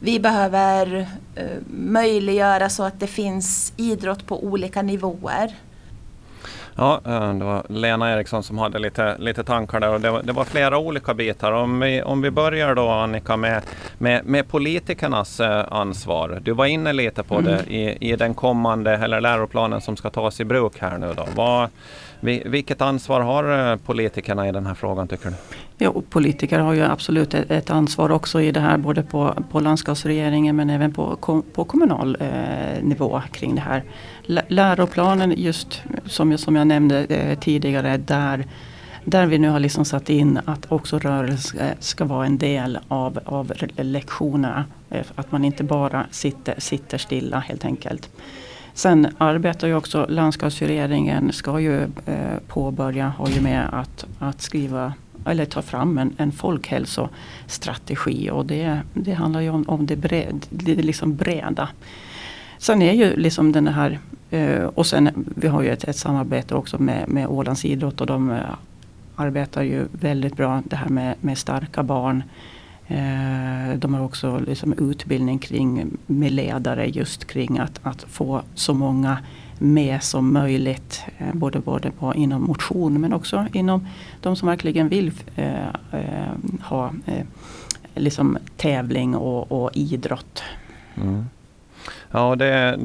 vi 0.00 0.20
behöver 0.20 1.06
eh, 1.34 1.58
möjliggöra 1.70 2.68
så 2.68 2.82
att 2.82 3.00
det 3.00 3.06
finns 3.06 3.72
idrott 3.76 4.26
på 4.26 4.44
olika 4.44 4.82
nivåer. 4.82 5.54
Ja, 6.78 7.00
eh, 7.06 7.34
det 7.34 7.44
var 7.44 7.62
Lena 7.68 8.12
Eriksson 8.12 8.42
som 8.42 8.58
hade 8.58 8.78
lite, 8.78 9.16
lite 9.18 9.44
tankar 9.44 9.80
där 9.80 9.94
och 9.94 10.00
det 10.00 10.10
var, 10.10 10.22
det 10.22 10.32
var 10.32 10.44
flera 10.44 10.78
olika 10.78 11.14
bitar. 11.14 11.52
Om 11.52 11.80
vi, 11.80 12.02
om 12.02 12.22
vi 12.22 12.30
börjar 12.30 12.74
då 12.74 12.88
Annika 12.88 13.36
med, 13.36 13.62
med, 13.98 14.26
med 14.26 14.48
politikernas 14.48 15.40
eh, 15.40 15.64
ansvar. 15.70 16.38
Du 16.42 16.52
var 16.52 16.66
inne 16.66 16.92
lite 16.92 17.22
på 17.22 17.34
mm. 17.34 17.44
det 17.44 17.74
i, 17.74 18.10
i 18.12 18.16
den 18.16 18.34
kommande 18.34 18.92
eller 18.92 19.20
läroplanen 19.20 19.80
som 19.80 19.96
ska 19.96 20.10
tas 20.10 20.40
i 20.40 20.44
bruk 20.44 20.78
här 20.78 20.98
nu 20.98 21.14
då. 21.16 21.26
Vad, 21.34 21.68
vilket 22.44 22.80
ansvar 22.80 23.20
har 23.20 23.70
eh, 23.72 23.76
politikerna 23.76 24.48
i 24.48 24.52
den 24.52 24.66
här 24.66 24.74
frågan 24.74 25.08
tycker 25.08 25.28
du? 25.30 25.36
Jo, 25.80 26.02
politiker 26.10 26.58
har 26.58 26.72
ju 26.72 26.82
absolut 26.82 27.34
ett 27.34 27.70
ansvar 27.70 28.10
också 28.10 28.40
i 28.40 28.52
det 28.52 28.60
här 28.60 28.78
både 28.78 29.02
på, 29.02 29.34
på 29.50 29.60
landskapsregeringen 29.60 30.56
men 30.56 30.70
även 30.70 30.92
på, 30.92 31.16
på 31.52 31.64
kommunal 31.64 32.16
eh, 32.20 32.82
nivå 32.82 33.22
kring 33.32 33.54
det 33.54 33.60
här. 33.60 33.84
Läroplanen 34.48 35.34
just 35.36 35.82
som 36.06 36.30
jag, 36.30 36.40
som 36.40 36.56
jag 36.56 36.66
nämnde 36.66 37.04
eh, 37.04 37.38
tidigare 37.38 37.96
där 37.96 38.46
där 39.10 39.26
vi 39.26 39.38
nu 39.38 39.48
har 39.48 39.60
liksom 39.60 39.84
satt 39.84 40.10
in 40.10 40.40
att 40.44 40.72
också 40.72 40.98
rörelse 40.98 41.58
eh, 41.58 41.76
ska 41.78 42.04
vara 42.04 42.26
en 42.26 42.38
del 42.38 42.78
av, 42.88 43.18
av 43.24 43.52
lektionerna. 43.76 44.64
Eh, 44.90 45.06
att 45.14 45.32
man 45.32 45.44
inte 45.44 45.64
bara 45.64 46.06
sitter, 46.10 46.54
sitter 46.58 46.98
stilla 46.98 47.38
helt 47.38 47.64
enkelt. 47.64 48.10
Sen 48.74 49.08
arbetar 49.18 49.68
ju 49.68 49.74
också 49.74 50.06
landskapsregeringen, 50.08 51.32
ska 51.32 51.60
ju 51.60 51.82
eh, 51.82 52.38
påbörja, 52.48 53.08
har 53.18 53.28
ju 53.28 53.40
med 53.40 53.68
att, 53.72 54.06
att 54.18 54.42
skriva 54.42 54.92
eller 55.28 55.44
ta 55.44 55.62
fram 55.62 55.98
en, 55.98 56.14
en 56.16 56.32
folkhälsostrategi 56.32 58.30
och 58.30 58.46
det, 58.46 58.80
det 58.94 59.12
handlar 59.12 59.40
ju 59.40 59.50
om, 59.50 59.64
om 59.68 59.86
det, 59.86 59.96
bred, 59.96 60.46
det 60.50 60.74
liksom 60.74 61.16
breda. 61.16 61.68
Sen 62.58 62.82
är 62.82 62.92
ju 62.92 63.16
liksom 63.16 63.52
den 63.52 63.68
här 63.68 63.98
eh, 64.30 64.64
och 64.64 64.86
sen 64.86 65.10
vi 65.36 65.48
har 65.48 65.62
ju 65.62 65.68
ett, 65.68 65.84
ett 65.84 65.96
samarbete 65.96 66.54
också 66.54 66.82
med, 66.82 67.08
med 67.08 67.26
Ålands 67.26 67.64
idrott 67.64 68.00
och 68.00 68.06
de 68.06 68.30
eh, 68.30 68.36
arbetar 69.16 69.62
ju 69.62 69.86
väldigt 69.92 70.36
bra 70.36 70.62
det 70.64 70.76
här 70.76 70.88
med, 70.88 71.14
med 71.20 71.38
starka 71.38 71.82
barn. 71.82 72.22
Eh, 72.88 73.76
de 73.76 73.94
har 73.94 74.04
också 74.04 74.38
liksom 74.46 74.72
utbildning 74.72 75.38
kring 75.38 75.86
med 76.06 76.32
ledare 76.32 76.86
just 76.86 77.24
kring 77.24 77.58
att, 77.58 77.80
att 77.82 78.02
få 78.02 78.42
så 78.54 78.74
många 78.74 79.18
med 79.58 80.02
som 80.02 80.32
möjligt. 80.32 81.02
Eh, 81.18 81.34
både, 81.34 81.58
både 81.58 81.90
på, 81.90 82.14
inom 82.14 82.42
motion 82.42 83.00
men 83.00 83.12
också 83.12 83.46
inom 83.52 83.86
de 84.20 84.36
som 84.36 84.48
verkligen 84.48 84.88
vill 84.88 85.12
eh, 85.36 85.66
eh, 85.92 86.32
ha 86.62 86.90
eh, 87.06 87.26
liksom 87.94 88.38
tävling 88.56 89.14
och, 89.16 89.52
och 89.52 89.70
idrott. 89.74 90.42
Mm. 90.96 91.24
Ja, 92.10 92.36
det, 92.36 92.78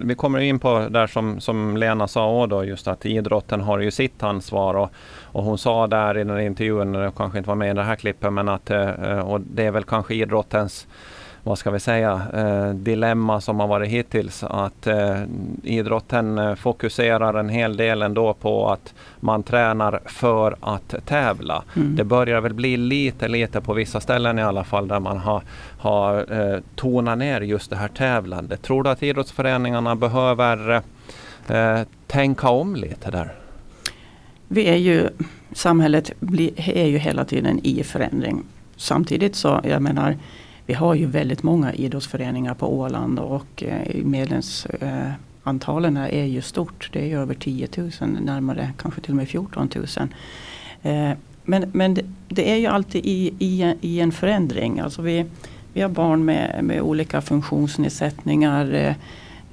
vi 0.00 0.14
kommer 0.14 0.38
in 0.38 0.58
på 0.58 0.88
där 0.90 1.06
som, 1.06 1.40
som 1.40 1.76
Lena 1.76 2.08
sa 2.08 2.46
då, 2.46 2.64
just 2.64 2.88
att 2.88 3.06
idrotten 3.06 3.60
har 3.60 3.78
ju 3.78 3.90
sitt 3.90 4.22
ansvar. 4.22 4.74
Och, 4.74 4.90
och 5.22 5.44
hon 5.44 5.58
sa 5.58 5.86
där 5.86 6.18
i 6.18 6.24
den 6.24 6.40
intervjun, 6.40 6.92
det 6.92 7.12
kanske 7.16 7.38
inte 7.38 7.48
var 7.48 7.56
med 7.56 7.70
i 7.70 7.74
det 7.74 7.82
här 7.82 7.96
klippet, 7.96 8.32
men 8.32 8.48
att 8.48 8.70
eh, 8.70 9.18
och 9.18 9.40
det 9.40 9.66
är 9.66 9.70
väl 9.70 9.84
kanske 9.84 10.14
idrottens 10.14 10.86
vad 11.44 11.58
ska 11.58 11.70
vi 11.70 11.80
säga, 11.80 12.22
eh, 12.34 12.74
dilemma 12.74 13.40
som 13.40 13.60
har 13.60 13.66
varit 13.66 13.90
hittills. 13.90 14.44
Att 14.44 14.86
eh, 14.86 15.22
idrotten 15.62 16.38
eh, 16.38 16.54
fokuserar 16.54 17.34
en 17.34 17.48
hel 17.48 17.76
del 17.76 18.02
ändå 18.02 18.34
på 18.34 18.70
att 18.70 18.94
man 19.20 19.42
tränar 19.42 20.00
för 20.06 20.56
att 20.60 20.94
tävla. 21.06 21.62
Mm. 21.76 21.96
Det 21.96 22.04
börjar 22.04 22.40
väl 22.40 22.54
bli 22.54 22.76
lite, 22.76 23.28
lite 23.28 23.60
på 23.60 23.72
vissa 23.72 24.00
ställen 24.00 24.38
i 24.38 24.42
alla 24.42 24.64
fall 24.64 24.88
där 24.88 25.00
man 25.00 25.18
har, 25.18 25.42
har 25.78 26.26
tonat 26.74 27.18
ner 27.18 27.40
just 27.40 27.70
det 27.70 27.76
här 27.76 27.88
tävlandet. 27.88 28.62
Tror 28.62 28.82
du 28.82 28.90
att 28.90 29.02
idrottsföreningarna 29.02 29.96
behöver 29.96 30.82
eh, 31.48 31.80
tänka 32.06 32.48
om 32.48 32.76
lite 32.76 33.10
där? 33.10 33.32
Vi 34.48 34.68
är 34.68 34.76
ju, 34.76 35.08
samhället 35.52 36.12
blir, 36.20 36.70
är 36.70 36.86
ju 36.86 36.98
hela 36.98 37.24
tiden 37.24 37.60
i 37.62 37.82
förändring. 37.84 38.42
Samtidigt 38.76 39.36
så, 39.36 39.60
jag 39.64 39.82
menar, 39.82 40.16
vi 40.66 40.74
har 40.74 40.94
ju 40.94 41.06
väldigt 41.06 41.42
många 41.42 41.72
idrottsföreningar 41.74 42.54
på 42.54 42.78
Åland 42.78 43.18
och 43.18 43.62
eh, 43.62 44.04
medlemsantalen 44.04 45.96
är 45.96 46.24
ju 46.24 46.42
stort. 46.42 46.90
Det 46.92 47.12
är 47.12 47.18
över 47.18 47.34
10 47.34 47.68
000, 47.76 47.90
närmare 48.20 48.72
kanske 48.78 49.00
till 49.00 49.10
och 49.10 49.16
med 49.16 49.28
14 49.28 49.68
000. 49.74 49.86
Eh, 50.82 51.16
men, 51.44 51.70
men 51.72 51.98
det 52.28 52.52
är 52.52 52.56
ju 52.56 52.66
alltid 52.66 53.06
i, 53.06 53.34
i, 53.38 53.74
i 53.80 54.00
en 54.00 54.12
förändring. 54.12 54.80
Alltså 54.80 55.02
vi, 55.02 55.26
vi 55.72 55.80
har 55.80 55.88
barn 55.88 56.24
med, 56.24 56.64
med 56.64 56.80
olika 56.80 57.20
funktionsnedsättningar. 57.20 58.72
Eh, 58.72 58.94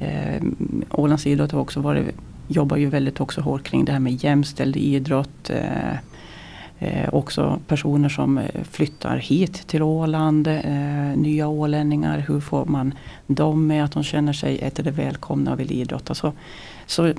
eh 0.08 0.44
Ålands 0.92 1.28
idrott 1.28 1.52
har 1.52 1.60
också 1.60 1.80
varit, 1.80 2.16
jobbar 2.48 2.78
ju 2.78 2.90
väldigt 2.90 3.22
också 3.22 3.42
hårt 3.42 3.64
kring 3.64 3.86
det 3.86 3.92
här 3.92 4.00
med 4.00 4.24
jämställd 4.24 4.78
idrott. 4.78 5.50
Eh, 5.50 5.98
Eh, 6.84 7.10
också 7.14 7.60
personer 7.68 8.10
som 8.10 8.38
eh, 8.38 8.64
flyttar 8.64 9.18
hit 9.18 9.68
till 9.68 9.82
Åland, 9.84 10.48
eh, 10.48 11.16
nya 11.16 11.48
ålänningar. 11.48 12.18
Hur 12.28 12.40
får 12.40 12.66
man 12.66 12.94
dem 13.28 13.68
med 13.68 13.84
att 13.84 13.92
de 13.92 14.04
känner 14.04 14.34
sig 14.34 14.60
ett 14.60 14.80
välkomna 14.80 15.52
och 15.52 15.60
vill 15.60 15.72
idrotta. 15.72 16.16
Så, 16.16 16.34
så 16.86 17.14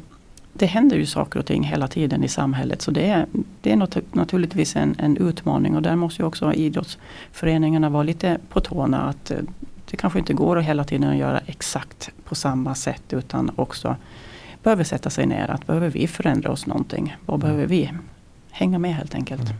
det 0.52 0.66
händer 0.66 0.96
ju 0.96 1.06
saker 1.06 1.38
och 1.38 1.46
ting 1.46 1.64
hela 1.64 1.88
tiden 1.88 2.24
i 2.24 2.28
samhället. 2.28 2.82
Så 2.82 2.90
det 2.90 3.06
är, 3.06 3.26
det 3.60 3.72
är 3.72 3.76
något, 3.76 4.14
naturligtvis 4.14 4.76
en, 4.76 4.94
en 4.98 5.16
utmaning 5.16 5.76
och 5.76 5.82
där 5.82 5.96
måste 5.96 6.22
ju 6.22 6.26
också 6.26 6.52
idrottsföreningarna 6.52 7.88
vara 7.88 8.02
lite 8.02 8.38
på 8.48 8.60
tårna. 8.60 9.02
Att 9.02 9.30
eh, 9.30 9.38
det 9.90 9.96
kanske 9.96 10.18
inte 10.18 10.34
går 10.34 10.58
att 10.58 10.64
hela 10.64 10.84
tiden 10.84 11.18
göra 11.18 11.40
exakt 11.46 12.10
på 12.24 12.34
samma 12.34 12.74
sätt 12.74 13.12
utan 13.12 13.50
också 13.56 13.96
behöver 14.62 14.84
sätta 14.84 15.10
sig 15.10 15.26
ner. 15.26 15.50
Att 15.50 15.66
behöver 15.66 15.88
vi 15.90 16.06
förändra 16.06 16.50
oss 16.50 16.66
någonting? 16.66 17.16
Vad 17.26 17.40
behöver 17.40 17.66
vi? 17.66 17.90
Hänga 18.52 18.78
med 18.78 18.94
helt 18.94 19.14
enkelt. 19.14 19.50
Mm. 19.50 19.56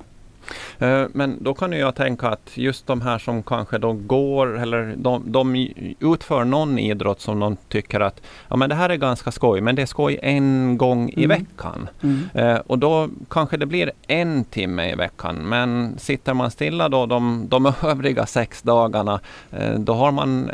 Eh, 0.79 1.07
men 1.13 1.39
då 1.41 1.55
kan 1.55 1.73
jag 1.73 1.95
tänka 1.95 2.29
att 2.29 2.51
just 2.55 2.87
de 2.87 3.01
här 3.01 3.19
som 3.19 3.43
kanske 3.43 3.79
då 3.79 3.93
går 3.93 4.59
eller 4.59 4.95
de, 4.97 5.33
de 5.33 5.69
utför 6.01 6.45
någon 6.45 6.79
idrott 6.79 7.21
som 7.21 7.41
de 7.41 7.57
tycker 7.69 8.01
att 8.01 8.21
ja, 8.49 8.57
men 8.57 8.69
det 8.69 8.75
här 8.75 8.91
är 8.91 8.97
ganska 8.97 9.31
skoj, 9.31 9.61
men 9.61 9.75
det 9.75 9.83
är 9.83 9.87
skoj 9.87 10.19
en 10.23 10.79
gång 10.79 11.09
i 11.09 11.25
mm. 11.25 11.39
veckan. 11.39 11.89
Mm. 12.03 12.29
Eh, 12.35 12.57
och 12.67 12.79
då 12.79 13.09
kanske 13.31 13.57
det 13.57 13.67
blir 13.67 13.93
en 14.07 14.45
timme 14.45 14.93
i 14.93 14.95
veckan. 14.95 15.49
Men 15.49 15.99
sitter 15.99 16.35
man 16.35 16.51
stilla 16.51 16.89
då 16.89 17.07
de, 17.07 17.47
de 17.49 17.67
övriga 17.83 18.27
sex 18.27 18.63
dagarna, 18.63 19.21
eh, 19.51 19.75
då 19.79 19.95
har 19.95 20.13
man, 20.13 20.51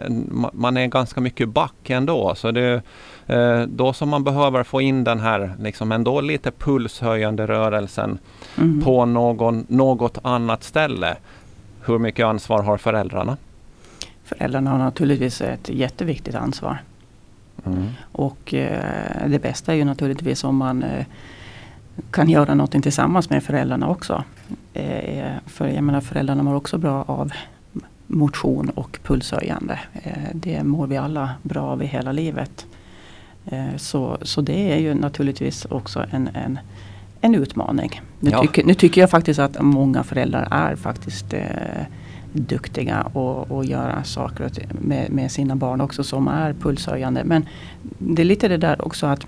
man 0.53 0.77
är 0.77 0.87
ganska 0.87 1.21
mycket 1.21 1.49
back 1.49 1.91
ändå. 1.91 2.35
Så 2.35 2.51
det, 2.51 2.83
då 3.69 3.93
som 3.93 4.09
man 4.09 4.25
behöver 4.25 4.63
få 4.63 4.81
in 4.81 5.05
den 5.05 5.21
här 5.21 5.55
liksom 5.61 5.93
ändå 5.93 6.21
lite 6.21 6.51
pulshöjande 6.51 7.47
rörelsen 7.47 8.19
mm. 8.59 8.85
på 8.85 9.05
någon, 9.05 9.67
något 9.69 10.19
annat 10.23 10.65
ställe. 10.65 11.17
Hur 11.85 11.99
mycket 11.99 12.27
ansvar 12.27 12.63
har 12.63 12.77
föräldrarna? 12.77 13.37
Föräldrarna 14.25 14.71
har 14.71 14.79
naturligtvis 14.79 15.41
ett 15.41 15.69
jätteviktigt 15.69 16.35
ansvar. 16.35 16.79
Mm. 17.67 17.87
Och 18.13 18.55
eh, 18.55 19.29
det 19.29 19.39
bästa 19.39 19.73
är 19.73 19.77
ju 19.77 19.85
naturligtvis 19.85 20.45
om 20.45 20.57
man 20.57 20.83
eh, 20.83 21.07
kan 22.11 22.29
göra 22.29 22.55
någonting 22.55 22.83
tillsammans 22.83 23.31
med 23.31 23.45
föräldrarna 23.45 23.89
också. 23.89 24.25
Eh, 24.75 25.33
för 25.47 25.69
jag 25.69 25.85
menar 25.85 26.01
föräldrarna 26.01 26.43
mår 26.43 26.55
också 26.55 26.79
bra 26.79 27.05
av 27.07 27.33
motion 28.07 28.71
och 28.71 28.99
pulshöjande. 29.03 29.81
Eh, 29.93 30.13
det 30.35 30.63
mår 30.63 30.87
vi 30.87 30.97
alla 30.97 31.31
bra 31.43 31.63
av 31.63 31.83
i 31.83 31.87
hela 31.87 32.13
livet. 32.13 32.67
Eh, 33.51 33.77
så, 33.77 34.19
så 34.23 34.41
det 34.41 34.73
är 34.73 34.79
ju 34.79 34.95
naturligtvis 34.95 35.65
också 35.65 36.05
en, 36.11 36.29
en, 36.35 36.59
en 37.21 37.35
utmaning. 37.35 38.01
Nu, 38.21 38.31
ja. 38.31 38.41
tycker, 38.41 38.65
nu 38.65 38.75
tycker 38.75 39.01
jag 39.01 39.11
faktiskt 39.11 39.41
att 39.41 39.63
många 39.63 40.03
föräldrar 40.03 40.49
är 40.51 40.77
faktiskt 40.77 41.33
eh, 41.33 41.41
duktiga 42.33 43.03
och, 43.03 43.51
och 43.51 43.65
göra 43.65 44.05
saker 44.05 44.51
med, 44.71 45.11
med 45.11 45.31
sina 45.31 45.57
barn 45.57 45.81
också 45.81 46.05
som 46.05 46.29
är 46.29 46.53
pulshöjande. 46.53 47.25
Men 47.25 47.47
det 47.99 48.23
är 48.23 48.27
lite 48.27 48.49
det 48.49 48.57
där 48.57 48.87
också 48.87 49.07
att 49.07 49.27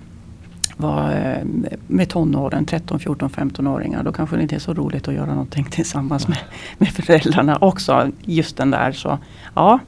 vara 0.77 1.13
eh, 1.13 1.45
med 1.87 2.09
tonåren, 2.09 2.65
13, 2.65 2.99
14, 2.99 3.29
15-åringar. 3.29 4.03
Då 4.03 4.11
kanske 4.11 4.35
det 4.35 4.41
inte 4.41 4.55
är 4.55 4.59
så 4.59 4.73
roligt 4.73 5.07
att 5.07 5.13
göra 5.13 5.31
någonting 5.31 5.65
tillsammans 5.71 6.27
med, 6.27 6.37
med 6.77 6.89
föräldrarna 6.89 7.57
också. 7.61 8.11
Just 8.21 8.57
den 8.57 8.71
där 8.71 8.91
så 8.91 9.17
ja 9.55 9.79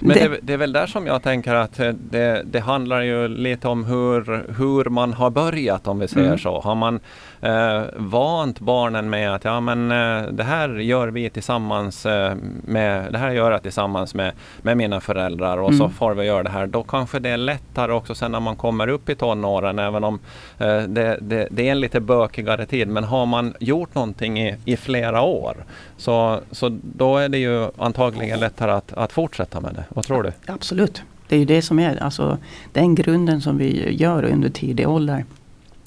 men 0.00 0.16
det, 0.16 0.38
det, 0.42 0.52
är 0.52 0.56
väl 0.56 0.72
där 0.72 0.86
som 0.86 1.06
jag 1.06 1.22
tänker 1.22 1.54
att 1.54 1.80
eh, 1.80 1.88
det, 2.10 2.42
det 2.46 2.60
handlar 2.60 3.00
ju 3.00 3.28
lite 3.28 3.68
om 3.68 3.84
hur, 3.84 4.52
hur 4.58 4.90
man 4.90 5.12
har 5.12 5.30
börjat 5.30 5.86
om 5.86 5.98
vi 5.98 6.08
säger 6.08 6.26
mm. 6.26 6.38
så. 6.38 6.60
Har 6.60 6.74
man 6.74 7.00
eh, 7.46 7.82
vant 7.96 8.60
barnen 8.60 9.10
med 9.10 9.34
att 9.34 9.44
ja, 9.44 9.60
men, 9.60 9.90
eh, 9.90 10.32
det 10.32 10.44
här 10.44 10.68
gör 10.68 11.08
vi 11.08 11.30
tillsammans 11.30 12.06
eh, 12.06 12.34
med, 12.64 13.12
det 13.12 13.18
här 13.18 13.30
gör 13.30 13.50
jag 13.50 13.62
tillsammans 13.62 14.14
med, 14.14 14.32
med 14.62 14.76
mina 14.76 15.00
föräldrar 15.00 15.58
och 15.58 15.68
mm. 15.68 15.78
så 15.78 15.88
får 15.88 16.14
vi 16.14 16.24
göra 16.24 16.42
det 16.42 16.50
här. 16.50 16.66
Då 16.66 16.82
kanske 16.82 17.18
det 17.18 17.28
är 17.28 17.36
lättare 17.36 17.92
också 17.92 18.14
sen 18.14 18.32
när 18.32 18.40
man 18.40 18.56
kommer 18.56 18.88
upp 18.88 19.08
i 19.08 19.14
tonåren 19.14 19.78
även 19.78 20.04
om 20.04 20.18
eh, 20.58 20.82
det, 20.82 21.18
det, 21.20 21.48
det, 21.50 21.68
är 21.68 21.72
en 21.72 21.80
lite 21.80 22.00
bökigare 22.00 22.66
tid. 22.66 22.88
Men 22.88 23.04
har 23.04 23.26
man 23.26 23.54
gjort 23.60 23.94
någonting 23.94 24.40
i, 24.40 24.56
i 24.64 24.76
flera 24.76 25.22
år 25.22 25.56
så, 25.96 26.40
så 26.50 26.78
då 26.82 27.18
är 27.18 27.28
det 27.28 27.38
ju 27.38 27.68
antagligen 27.78 28.40
lättare 28.40 28.72
att, 28.72 28.92
att 28.92 29.12
fortsätta 29.12 29.60
med 29.60 29.74
det. 29.74 29.84
Vad 29.88 30.04
tror 30.04 30.22
du? 30.22 30.32
Absolut. 30.46 31.02
Det 31.28 31.36
är 31.36 31.40
ju 31.40 31.44
det 31.44 31.62
som 31.62 31.78
är 31.78 32.02
alltså, 32.02 32.38
den 32.72 32.94
grunden 32.94 33.40
som 33.40 33.58
vi 33.58 33.96
gör 33.96 34.24
under 34.24 34.48
tidig 34.48 34.88
ålder. 34.88 35.24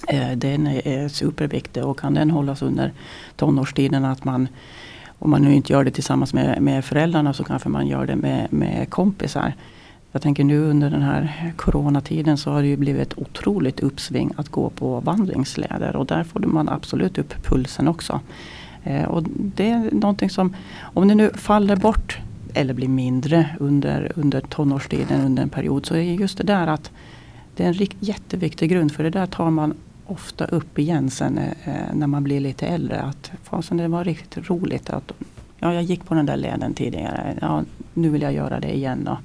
Eh, 0.07 0.31
den 0.31 0.67
är 0.67 1.07
superviktig 1.07 1.85
och 1.85 1.99
kan 1.99 2.13
den 2.13 2.31
hållas 2.31 2.61
under 2.61 2.91
tonårstiden 3.35 4.05
att 4.05 4.25
man 4.25 4.47
om 5.19 5.29
man 5.29 5.41
nu 5.41 5.53
inte 5.53 5.73
gör 5.73 5.83
det 5.83 5.91
tillsammans 5.91 6.33
med, 6.33 6.61
med 6.61 6.85
föräldrarna 6.85 7.33
så 7.33 7.43
kanske 7.43 7.69
man 7.69 7.87
gör 7.87 8.05
det 8.05 8.15
med, 8.15 8.53
med 8.53 8.89
kompisar. 8.89 9.53
Jag 10.11 10.21
tänker 10.21 10.43
nu 10.43 10.59
under 10.59 10.89
den 10.89 11.01
här 11.01 11.53
coronatiden 11.57 12.37
så 12.37 12.51
har 12.51 12.61
det 12.61 12.67
ju 12.67 12.77
blivit 12.77 13.01
ett 13.01 13.17
otroligt 13.17 13.79
uppsving 13.79 14.31
att 14.35 14.49
gå 14.49 14.69
på 14.69 14.99
vandringsleder 14.99 15.95
och 15.95 16.05
där 16.05 16.23
får 16.23 16.39
man 16.39 16.69
absolut 16.69 17.17
upp 17.17 17.33
pulsen 17.43 17.87
också. 17.87 18.19
Eh, 18.83 19.03
och 19.03 19.23
det 19.37 19.69
är 19.69 19.91
någonting 19.91 20.29
som, 20.29 20.55
om 20.81 21.07
det 21.07 21.15
nu 21.15 21.31
faller 21.33 21.75
bort 21.75 22.19
eller 22.53 22.73
blir 22.73 22.87
mindre 22.87 23.49
under, 23.59 24.11
under 24.15 24.41
tonårstiden 24.41 25.25
under 25.25 25.43
en 25.43 25.49
period 25.49 25.85
så 25.85 25.95
är 25.95 26.01
just 26.01 26.37
det 26.37 26.43
där 26.43 26.67
att 26.67 26.91
det 27.55 27.63
är 27.63 27.67
en 27.67 27.87
jätteviktig 27.99 28.69
grund 28.69 28.91
för 28.91 29.03
det 29.03 29.09
där 29.09 29.25
tar 29.25 29.49
man 29.49 29.73
ofta 30.11 30.45
upp 30.45 30.79
igen 30.79 31.09
sen 31.09 31.37
eh, 31.37 31.69
eh, 31.69 31.93
när 31.93 32.07
man 32.07 32.23
blir 32.23 32.39
lite 32.39 32.67
äldre. 32.67 33.01
Att 33.01 33.31
fasen 33.43 33.77
det 33.77 33.87
var 33.87 34.03
riktigt 34.03 34.49
roligt 34.49 34.89
att 34.89 35.11
ja, 35.59 35.73
jag 35.73 35.83
gick 35.83 36.05
på 36.05 36.13
den 36.13 36.25
där 36.25 36.37
leden 36.37 36.73
tidigare. 36.73 37.37
Ja, 37.41 37.63
nu 37.93 38.09
vill 38.09 38.21
jag 38.21 38.33
göra 38.33 38.59
det 38.59 38.75
igen. 38.75 39.03
Då. 39.03 39.17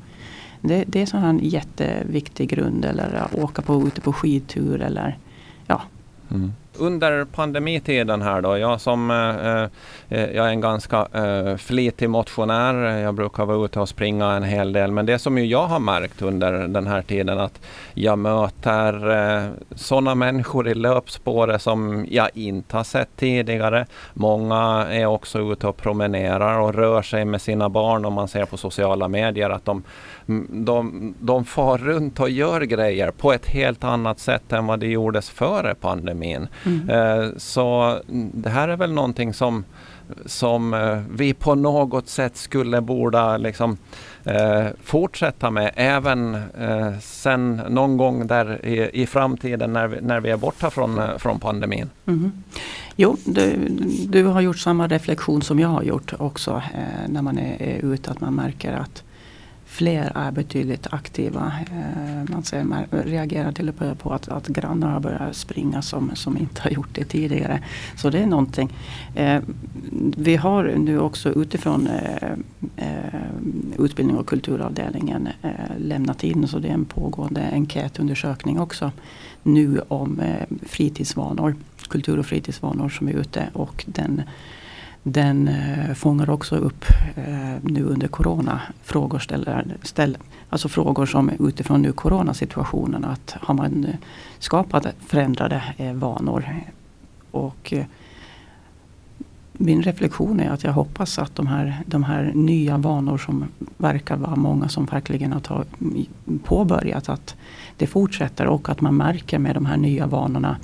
Det, 0.61 0.85
det 0.87 1.03
är 1.03 1.07
så 1.07 1.17
en 1.17 1.41
jätteviktig 1.43 2.49
grund. 2.49 2.85
Eller 2.85 3.29
åka 3.33 3.63
på, 3.63 3.87
ute 3.87 4.01
på 4.01 4.13
skidtur 4.13 4.81
eller 4.81 5.19
ja. 5.67 5.83
Mm 6.31 6.53
under 6.79 7.25
pandemitiden 7.25 8.23
här 8.23 8.41
då, 8.41 8.59
jag 8.59 8.81
som 8.81 9.11
eh, 9.11 9.63
eh, 10.19 10.31
jag 10.35 10.47
är 10.47 10.51
en 10.51 10.61
ganska 10.61 11.09
eh, 11.13 11.57
flitig 11.57 12.11
motionär, 12.11 12.75
jag 12.99 13.15
brukar 13.15 13.45
vara 13.45 13.65
ute 13.65 13.81
och 13.81 13.89
springa 13.89 14.33
en 14.33 14.43
hel 14.43 14.73
del, 14.73 14.93
men 14.93 15.07
det 15.07 15.19
som 15.19 15.39
ju 15.39 15.45
jag 15.45 15.67
har 15.67 15.79
märkt 15.79 16.23
under 16.23 16.53
den 16.53 16.87
här 16.87 17.03
tiden 17.03 17.39
att 17.39 17.61
jag 17.95 18.19
möter 18.19 19.11
eh, 19.11 19.49
sådana 19.75 20.15
människor 20.15 20.69
i 20.69 20.75
löpspåret 20.75 21.63
som 21.63 22.07
jag 22.11 22.31
inte 22.35 22.77
har 22.77 22.85
sett 22.85 23.17
tidigare. 23.17 23.87
Många 24.15 24.87
är 24.91 25.07
också 25.07 25.39
ute 25.53 25.67
och 25.67 25.77
promenerar 25.77 26.59
och 26.59 26.75
rör 26.75 27.03
sig 27.03 27.25
med 27.25 27.43
sina 27.43 27.69
barn 27.69 28.05
om 28.05 28.13
man 28.13 28.29
ser 28.29 28.45
på 28.45 28.57
sociala 28.57 29.09
medier 29.09 29.51
att 29.51 29.65
de 29.65 29.83
mm, 30.29 30.65
de, 30.65 31.15
de 31.19 31.45
far 31.45 31.79
runt 31.79 32.21
och 32.21 32.31
gör 32.31 32.61
grejer 32.61 33.11
på 33.11 33.33
ett 33.33 33.47
helt 33.47 33.85
annat 33.85 34.19
sätt 34.19 34.53
än 34.53 34.67
vad 34.67 34.81
det 34.81 34.87
gjordes 34.87 35.31
före 35.31 35.75
pandemin. 35.75 36.49
Mm. 36.67 36.89
Eh, 36.91 37.31
så 37.37 37.99
det 38.33 38.51
här 38.51 38.69
är 38.69 38.77
väl 38.77 38.93
någonting 38.93 39.35
som, 39.35 39.65
som 40.27 40.75
eh, 40.75 41.03
vi 41.11 41.35
på 41.35 41.55
något 41.55 42.09
sätt 42.09 42.37
skulle 42.37 42.81
borde 42.81 43.39
liksom, 43.39 43.77
eh, 44.25 44.67
fortsätta 44.83 45.51
med 45.51 45.71
även 45.75 46.35
eh, 46.35 46.99
sen 47.01 47.63
någon 47.69 47.97
gång 47.97 48.27
där 48.27 48.67
i, 48.67 49.03
i 49.03 49.07
framtiden 49.07 49.73
när 49.73 49.87
vi, 49.87 50.01
när 50.01 50.21
vi 50.21 50.31
är 50.31 50.37
borta 50.37 50.71
från, 50.71 50.99
eh, 50.99 51.19
från 51.19 51.41
pandemin. 51.41 51.91
Mm. 52.07 52.33
Jo, 52.97 53.17
du, 53.25 53.69
du 54.07 54.25
har 54.25 54.41
gjort 54.41 54.59
samma 54.59 54.89
reflektion 54.89 55.43
som 55.43 55.61
jag 55.61 55.69
har 55.69 55.83
gjort 55.83 56.13
också 56.19 56.63
eh, 56.75 57.09
när 57.09 57.23
man 57.23 57.39
är, 57.39 57.63
är 57.63 57.93
ute. 57.93 58.11
Att 58.11 58.21
man 58.21 58.35
märker 58.35 58.73
att 58.73 59.03
fler 59.75 60.13
är 60.15 60.31
betydligt 60.31 60.87
aktiva. 60.91 61.53
Eh, 61.71 62.33
man 62.33 62.43
ser, 62.45 62.65
man 62.65 62.85
reagerar 62.91 63.53
till 63.53 63.69
och 63.69 63.81
med 63.81 63.99
på 63.99 64.13
att, 64.13 64.29
att 64.29 64.47
grannar 64.49 64.91
har 64.91 65.01
börjat 65.01 65.37
springa 65.37 65.83
som, 65.83 66.11
som 66.15 66.39
inte 66.39 66.63
har 66.63 66.71
gjort 66.71 66.89
det 66.93 67.05
tidigare. 67.05 67.63
Så 67.97 68.11
det 68.11 68.19
är 68.19 68.27
någonting. 68.27 68.73
Eh, 69.15 69.43
vi 70.17 70.37
har 70.37 70.65
nu 70.65 71.01
också 71.01 71.29
utifrån 71.33 71.87
eh, 71.87 73.15
utbildning 73.79 74.17
och 74.17 74.27
kulturavdelningen 74.27 75.29
lämnat 75.79 76.25
in, 76.25 76.49
så 76.49 76.59
det 76.59 76.69
är 76.69 76.73
en 76.73 76.85
pågående 76.85 77.51
enkätundersökning 77.53 78.61
också 78.61 78.93
nu 79.43 79.81
om 79.89 80.23
fritidsvanor, 80.63 81.55
kultur 81.89 82.19
och 82.19 82.27
fritidsvanor 82.27 82.89
som 82.89 83.09
är 83.09 83.13
ute 83.13 83.49
och 83.53 83.85
den 83.87 84.23
den 85.07 85.49
eh, 85.49 85.95
fångar 85.95 86.31
också 86.31 86.57
upp 86.57 86.85
eh, 87.15 87.55
nu 87.63 87.83
under 87.85 88.09
corona 88.09 88.61
frågor, 88.83 89.19
ställer, 89.19 89.77
ställ, 89.83 90.19
alltså 90.49 90.69
frågor 90.69 91.07
som 91.07 91.31
utifrån 91.39 91.83
nu 91.83 91.93
coronasituationen. 91.93 93.05
Att 93.05 93.37
har 93.41 93.55
man 93.55 93.87
skapat 94.39 94.87
förändrade 95.07 95.63
eh, 95.77 95.93
vanor? 95.93 96.61
Och 97.31 97.73
eh, 97.73 97.85
min 99.59 99.83
reflektion 99.83 100.41
är 100.41 100.51
att 100.51 100.65
jag 100.65 100.73
hoppas 100.73 101.19
att 101.19 101.37
de 101.37 101.47
här, 101.47 101.83
de 101.87 102.05
här 102.05 102.33
nya 102.35 102.77
vanor 102.77 103.19
som 103.19 103.45
verkar 103.77 104.17
vara 104.17 104.37
många 104.37 104.69
som 104.69 104.85
verkligen 104.85 105.33
har 105.33 105.41
tag, 105.41 105.65
påbörjat. 106.45 107.09
Att 107.09 107.37
det 107.77 107.87
fortsätter 107.87 108.47
och 108.47 108.69
att 108.69 108.81
man 108.81 108.97
märker 108.97 109.39
med 109.39 109.57
de 109.57 109.67
här 109.67 109.77
nya 109.77 110.07
vanorna 110.07 110.57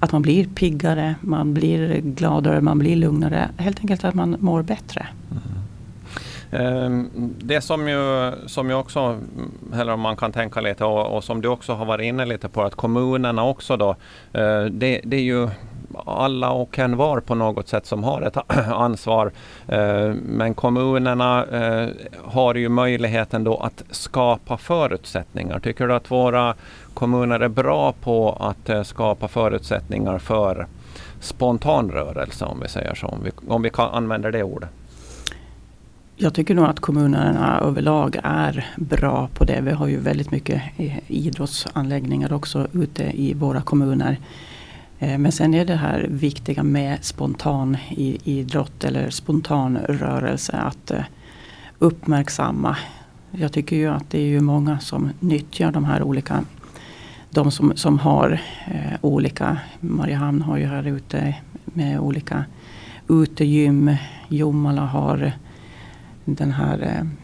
att 0.00 0.12
man 0.12 0.22
blir 0.22 0.44
piggare, 0.44 1.14
man 1.20 1.54
blir 1.54 2.00
gladare, 2.00 2.60
man 2.60 2.78
blir 2.78 2.96
lugnare. 2.96 3.50
Helt 3.56 3.80
enkelt 3.80 4.04
att 4.04 4.14
man 4.14 4.36
mår 4.40 4.62
bättre. 4.62 5.06
Mm. 5.30 5.64
Ehm, 6.54 7.10
det 7.38 7.60
som 7.60 7.88
ju, 7.88 8.32
som 8.46 8.68
ju 8.68 8.74
också, 8.74 9.00
mm, 9.00 9.80
eller 9.80 9.92
om 9.92 10.00
man 10.00 10.16
kan 10.16 10.32
tänka 10.32 10.60
lite 10.60 10.84
och, 10.84 11.16
och, 11.16 11.24
som 11.24 11.40
du 11.40 11.48
också 11.48 11.72
har 11.72 11.84
varit 11.84 12.04
inne 12.04 12.26
lite 12.26 12.48
på, 12.48 12.62
att 12.62 12.74
kommunerna 12.74 13.44
också 13.44 13.76
då, 13.76 13.90
eh, 14.32 14.64
det, 14.64 15.00
det 15.04 15.16
är 15.16 15.22
ju 15.22 15.48
alla 15.96 16.50
och 16.50 16.78
en 16.78 16.96
var 16.96 17.20
på 17.20 17.34
något 17.34 17.68
sätt 17.68 17.86
som 17.86 18.04
har 18.04 18.22
ett 18.22 18.36
ansvar. 18.72 19.32
Eh, 19.68 20.14
men 20.22 20.54
kommunerna 20.54 21.44
eh, 21.44 21.88
har 22.24 22.54
ju 22.54 22.68
möjligheten 22.68 23.44
då 23.44 23.56
att 23.56 23.82
skapa 23.90 24.56
förutsättningar. 24.56 25.58
Tycker 25.60 25.88
du 25.88 25.94
att 25.94 26.10
våra 26.10 26.54
kommuner 26.94 27.40
är 27.40 27.48
bra 27.48 27.92
på 27.92 28.36
att 28.40 28.68
eh, 28.68 28.82
skapa 28.82 29.28
förutsättningar 29.28 30.18
för 30.18 30.66
spontan 31.20 31.90
rörelse 31.90 32.44
om 32.44 32.60
vi 32.60 32.68
säger 32.68 32.94
så, 32.94 33.06
om 33.06 33.18
vi, 33.24 33.30
om 33.48 33.62
vi 33.62 33.70
kan 33.70 33.90
använder 33.90 34.32
det 34.32 34.42
ordet. 34.42 34.68
Jag 36.16 36.34
tycker 36.34 36.54
nog 36.54 36.64
att 36.64 36.80
kommunerna 36.80 37.60
överlag 37.60 38.16
är 38.22 38.66
bra 38.76 39.28
på 39.34 39.44
det. 39.44 39.60
Vi 39.60 39.70
har 39.70 39.86
ju 39.86 40.00
väldigt 40.00 40.30
mycket 40.30 40.62
idrottsanläggningar 41.06 42.32
också 42.32 42.66
ute 42.72 43.02
i 43.02 43.34
våra 43.34 43.62
kommuner. 43.62 44.18
Eh, 45.04 45.18
men 45.18 45.32
sen 45.32 45.54
är 45.54 45.64
det 45.64 45.76
här 45.76 46.06
viktiga 46.10 46.62
med 46.62 47.04
spontan 47.04 47.76
idrott 48.24 48.84
eller 48.84 49.10
spontan 49.10 49.78
rörelse 49.88 50.52
att 50.52 50.90
eh, 50.90 51.04
uppmärksamma. 51.78 52.76
Jag 53.30 53.52
tycker 53.52 53.76
ju 53.76 53.88
att 53.88 54.10
det 54.10 54.18
är 54.18 54.26
ju 54.26 54.40
många 54.40 54.78
som 54.78 55.10
nyttjar 55.20 55.72
de 55.72 55.84
här 55.84 56.02
olika 56.02 56.44
de 57.30 57.50
som, 57.50 57.72
som 57.76 57.98
har 57.98 58.40
eh, 58.66 58.98
olika, 59.00 59.58
Mariehamn 59.80 60.42
har 60.42 60.56
ju 60.56 60.66
här 60.66 60.86
ute 60.86 61.36
med 61.64 62.00
olika 62.00 62.44
utegym. 63.08 63.96
Jomala 64.28 64.82
har 64.82 65.32
den 66.24 66.52
här 66.52 66.78
eh 66.82 67.23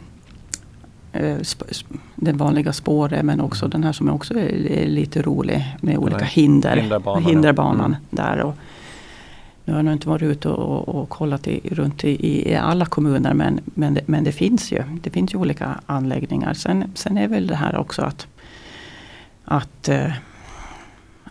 den 2.15 2.37
vanliga 2.37 2.73
spåret 2.73 3.25
men 3.25 3.41
också 3.41 3.69
den 3.69 3.85
här 3.85 3.93
som 3.93 4.09
också 4.09 4.35
är, 4.35 4.87
lite 4.89 5.23
rolig 5.23 5.77
med 5.81 5.99
olika 5.99 6.25
hinder. 6.25 6.77
Hinderbanan. 6.77 7.25
hinderbanan 7.25 7.87
mm. 7.87 8.01
där. 8.11 8.41
Och, 8.41 8.55
nu 9.65 9.73
har 9.73 9.79
jag 9.79 9.85
nog 9.85 9.95
inte 9.95 10.09
varit 10.09 10.23
ute 10.23 10.49
och, 10.49 10.89
och 10.89 11.09
kollat 11.09 11.49
i, 11.49 11.61
runt 11.65 12.05
i, 12.05 12.51
i, 12.51 12.55
alla 12.55 12.87
kommuner 12.87 13.35
men, 13.35 13.61
men, 13.65 13.95
det, 13.95 14.01
men 14.07 14.25
det 14.25 14.33
finns 14.33 14.73
ju. 14.73 14.83
Det 15.03 15.11
finns 15.11 15.35
ju 15.35 15.39
olika 15.39 15.81
anläggningar. 15.87 16.55
Sen, 16.55 16.93
sen 16.95 17.19
är 17.19 17.29
väl 17.29 17.47
det 17.47 17.57
här 17.57 17.77
också 17.77 18.03
att 18.03 18.27
att, 19.45 19.89
eh, 19.89 20.13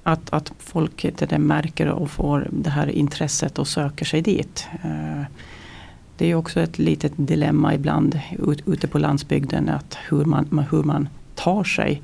att, 0.04 0.34
att 0.34 0.54
folk 0.60 1.06
det 1.18 1.38
märker 1.38 1.88
och 1.88 2.12
får 2.12 2.48
det 2.52 2.70
här 2.70 2.90
intresset 2.90 3.60
och 3.60 3.68
söker 3.68 4.06
sig 4.06 4.22
dit. 4.22 4.68
Det 6.20 6.32
är 6.32 6.36
också 6.36 6.60
ett 6.60 6.80
litet 6.80 7.14
dilemma 7.16 7.74
ibland 7.74 8.20
ute 8.66 8.88
på 8.88 8.98
landsbygden 9.00 9.70
att 9.70 9.98
hur 10.10 10.26
man, 10.26 10.66
hur 10.72 10.84
man 10.84 11.10
tar 11.36 11.64
sig 11.64 12.02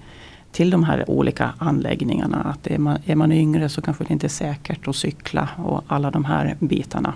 till 0.51 0.69
de 0.69 0.83
här 0.83 1.09
olika 1.09 1.53
anläggningarna. 1.57 2.37
Att 2.37 2.67
är 2.67 2.77
man, 2.77 2.97
är 3.05 3.15
man 3.15 3.31
yngre 3.31 3.69
så 3.69 3.81
kanske 3.81 4.03
det 4.03 4.13
inte 4.13 4.27
är 4.27 4.29
säkert 4.29 4.87
att 4.87 4.95
cykla 4.95 5.49
och 5.57 5.83
alla 5.87 6.11
de 6.11 6.25
här 6.25 6.55
bitarna. 6.59 7.13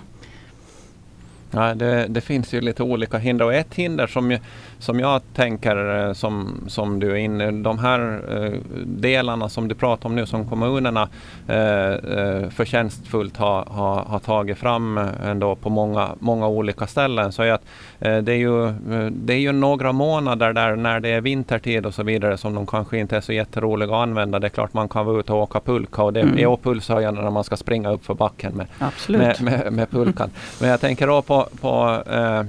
Ja, 1.51 1.75
det, 1.75 2.07
det, 2.09 2.21
finns 2.21 2.53
ju 2.53 2.61
lite 2.61 2.83
olika 2.83 3.17
hinder 3.17 3.45
och 3.45 3.53
ett 3.53 3.75
hinder 3.75 4.07
som, 4.07 4.31
ju, 4.31 4.39
som 4.79 4.99
jag 4.99 5.21
tänker 5.33 6.07
eh, 6.07 6.13
som, 6.13 6.63
som 6.67 6.99
du 6.99 7.11
är 7.11 7.15
inne 7.15 7.51
de 7.51 7.79
här 7.79 8.21
eh, 8.29 8.59
delarna 8.85 9.49
som 9.49 9.67
du 9.67 9.75
pratar 9.75 10.09
om 10.09 10.15
nu 10.15 10.25
som 10.25 10.49
kommunerna 10.49 11.09
eh, 11.47 11.91
eh, 11.91 12.49
förtjänstfullt 12.49 13.37
har, 13.37 13.65
har, 13.65 14.01
har 14.01 14.19
tagit 14.19 14.57
fram 14.57 14.97
ändå 15.25 15.55
på 15.55 15.69
många, 15.69 16.09
många 16.19 16.47
olika 16.47 16.87
ställen. 16.87 17.31
Så 17.31 17.41
att, 17.41 17.61
eh, 17.99 18.17
det, 18.17 18.31
är 18.31 18.37
ju, 18.37 18.71
det 19.11 19.33
är 19.33 19.39
ju 19.39 19.51
några 19.51 19.91
månader 19.91 20.53
där 20.53 20.75
när 20.75 20.99
det 20.99 21.09
är 21.09 21.21
vintertid 21.21 21.85
och 21.85 21.93
så 21.93 22.03
vidare 22.03 22.37
som 22.37 22.55
de 22.55 22.67
kanske 22.67 22.97
inte 22.97 23.17
är 23.17 23.21
så 23.21 23.33
jätteroliga 23.33 23.95
att 23.95 24.03
använda. 24.03 24.39
Det 24.39 24.47
är 24.47 24.49
klart 24.49 24.73
man 24.73 24.89
kan 24.89 25.05
vara 25.05 25.19
ute 25.19 25.33
och 25.33 25.39
åka 25.39 25.59
pulka 25.59 26.03
och 26.03 26.13
det 26.13 26.21
mm. 26.21 26.37
är 26.37 26.57
pulshöjande 26.57 27.21
när 27.21 27.31
man 27.31 27.43
ska 27.43 27.57
springa 27.57 27.91
upp 27.91 28.05
för 28.05 28.13
backen 28.13 28.55
med, 28.55 28.67
med, 29.07 29.41
med, 29.41 29.73
med 29.73 29.91
pulkan. 29.91 30.29
Men 30.59 30.69
jag 30.69 30.81
tänker 30.81 31.07
då 31.07 31.21
på 31.43 31.69
på, 31.69 32.03
eh, 32.11 32.43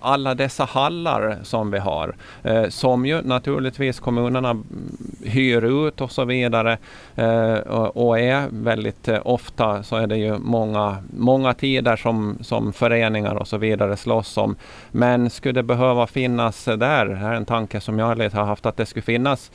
alla 0.00 0.34
dessa 0.34 0.64
hallar 0.64 1.38
som 1.42 1.70
vi 1.70 1.78
har, 1.78 2.14
eh, 2.42 2.68
som 2.68 3.06
ju 3.06 3.22
naturligtvis 3.22 4.00
kommunerna 4.00 4.62
hyr 5.24 5.86
ut 5.86 6.00
och 6.00 6.12
så 6.12 6.24
vidare. 6.24 6.78
Eh, 7.16 7.54
och, 7.54 8.18
är 8.18 8.48
väldigt 8.50 9.08
eh, 9.08 9.20
ofta 9.24 9.82
så 9.82 9.96
är 9.96 10.06
det 10.06 10.16
ju 10.16 10.38
många, 10.38 10.96
många 11.16 11.54
tider 11.54 11.96
som, 11.96 12.38
som 12.40 12.72
föreningar 12.72 13.34
och 13.34 13.48
så 13.48 13.58
vidare 13.58 13.96
slåss 13.96 14.36
om. 14.36 14.56
Men 14.90 15.30
skulle 15.30 15.52
det 15.52 15.62
behöva 15.62 16.06
finnas 16.06 16.64
där, 16.64 17.06
det 17.06 17.16
här 17.16 17.32
är 17.32 17.34
en 17.34 17.46
tanke 17.46 17.80
som 17.80 17.98
jag 17.98 18.06
har 18.06 18.44
haft, 18.44 18.66
att 18.66 18.76
det 18.76 18.86
skulle 18.86 19.02
finnas 19.02 19.50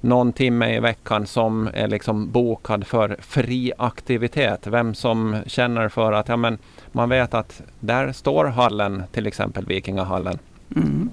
någon 0.00 0.32
timme 0.32 0.76
i 0.76 0.80
veckan 0.80 1.26
som 1.26 1.68
är 1.74 1.88
liksom 1.88 2.30
bokad 2.30 2.86
för 2.86 3.16
fri 3.20 3.72
aktivitet. 3.78 4.66
Vem 4.66 4.94
som 4.94 5.36
känner 5.46 5.88
för 5.88 6.12
att 6.12 6.28
ja, 6.28 6.36
men 6.36 6.58
man 6.92 7.08
vet 7.08 7.34
att 7.34 7.62
där 7.80 8.12
står 8.12 8.44
hallen, 8.44 9.02
till 9.12 9.26
exempel 9.26 9.66
Vikingahallen. 9.66 10.38
Mm. 10.76 11.10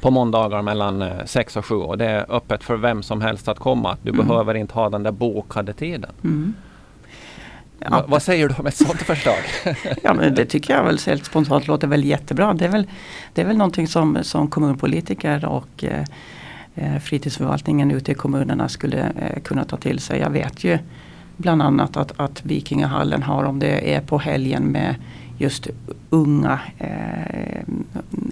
På 0.00 0.10
måndagar 0.10 0.62
mellan 0.62 1.10
6 1.24 1.56
eh, 1.56 1.58
och 1.58 1.66
7 1.66 1.74
och 1.74 1.98
det 1.98 2.06
är 2.06 2.32
öppet 2.32 2.64
för 2.64 2.76
vem 2.76 3.02
som 3.02 3.20
helst 3.20 3.48
att 3.48 3.58
komma. 3.58 3.96
Du 4.02 4.10
mm. 4.10 4.28
behöver 4.28 4.54
inte 4.54 4.74
ha 4.74 4.90
den 4.90 5.02
där 5.02 5.12
bokade 5.12 5.72
tiden. 5.72 6.10
Mm. 6.24 6.54
Ja. 7.78 8.04
vad 8.08 8.22
säger 8.22 8.48
du 8.48 8.54
om 8.58 8.66
ett 8.66 8.76
sådant 8.76 9.02
förslag? 9.02 9.38
ja, 10.02 10.14
men 10.14 10.34
det 10.34 10.44
tycker 10.44 10.74
jag 10.74 10.84
väl 10.84 10.98
helt 11.06 11.24
spontant 11.24 11.66
låter 11.66 11.86
väl 11.86 12.04
jättebra. 12.04 12.54
Det 12.54 12.64
är 12.64 12.68
väl, 12.68 12.86
det 13.34 13.40
är 13.40 13.46
väl 13.46 13.56
någonting 13.56 13.88
som, 13.88 14.18
som 14.22 14.48
kommunpolitiker 14.48 15.44
och 15.44 15.84
eh, 15.84 16.00
eh 16.00 16.04
Eh, 16.76 16.98
fritidsförvaltningen 16.98 17.90
ute 17.90 18.12
i 18.12 18.14
kommunerna 18.14 18.68
skulle 18.68 19.12
eh, 19.18 19.42
kunna 19.42 19.64
ta 19.64 19.76
till 19.76 19.98
sig. 19.98 20.20
Jag 20.20 20.30
vet 20.30 20.64
ju 20.64 20.78
bland 21.36 21.62
annat 21.62 21.96
att, 21.96 22.12
att 22.16 22.44
Vikingahallen 22.44 23.22
har 23.22 23.44
om 23.44 23.58
det 23.58 23.94
är 23.94 24.00
på 24.00 24.18
helgen 24.18 24.62
med 24.62 24.94
just 25.38 25.68
unga, 26.10 26.60
eh, 26.78 27.62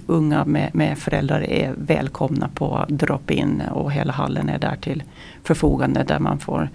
unga 0.07 0.45
med, 0.45 0.75
med, 0.75 0.97
föräldrar 0.97 1.41
är 1.41 1.73
välkomna 1.77 2.49
på 2.53 2.85
drop-in 2.87 3.61
och 3.71 3.91
hela 3.91 4.13
hallen 4.13 4.49
är 4.49 4.59
där 4.59 4.75
till 4.75 5.03
förfogande 5.43 6.03
där 6.03 6.19
man 6.19 6.39
får 6.39 6.69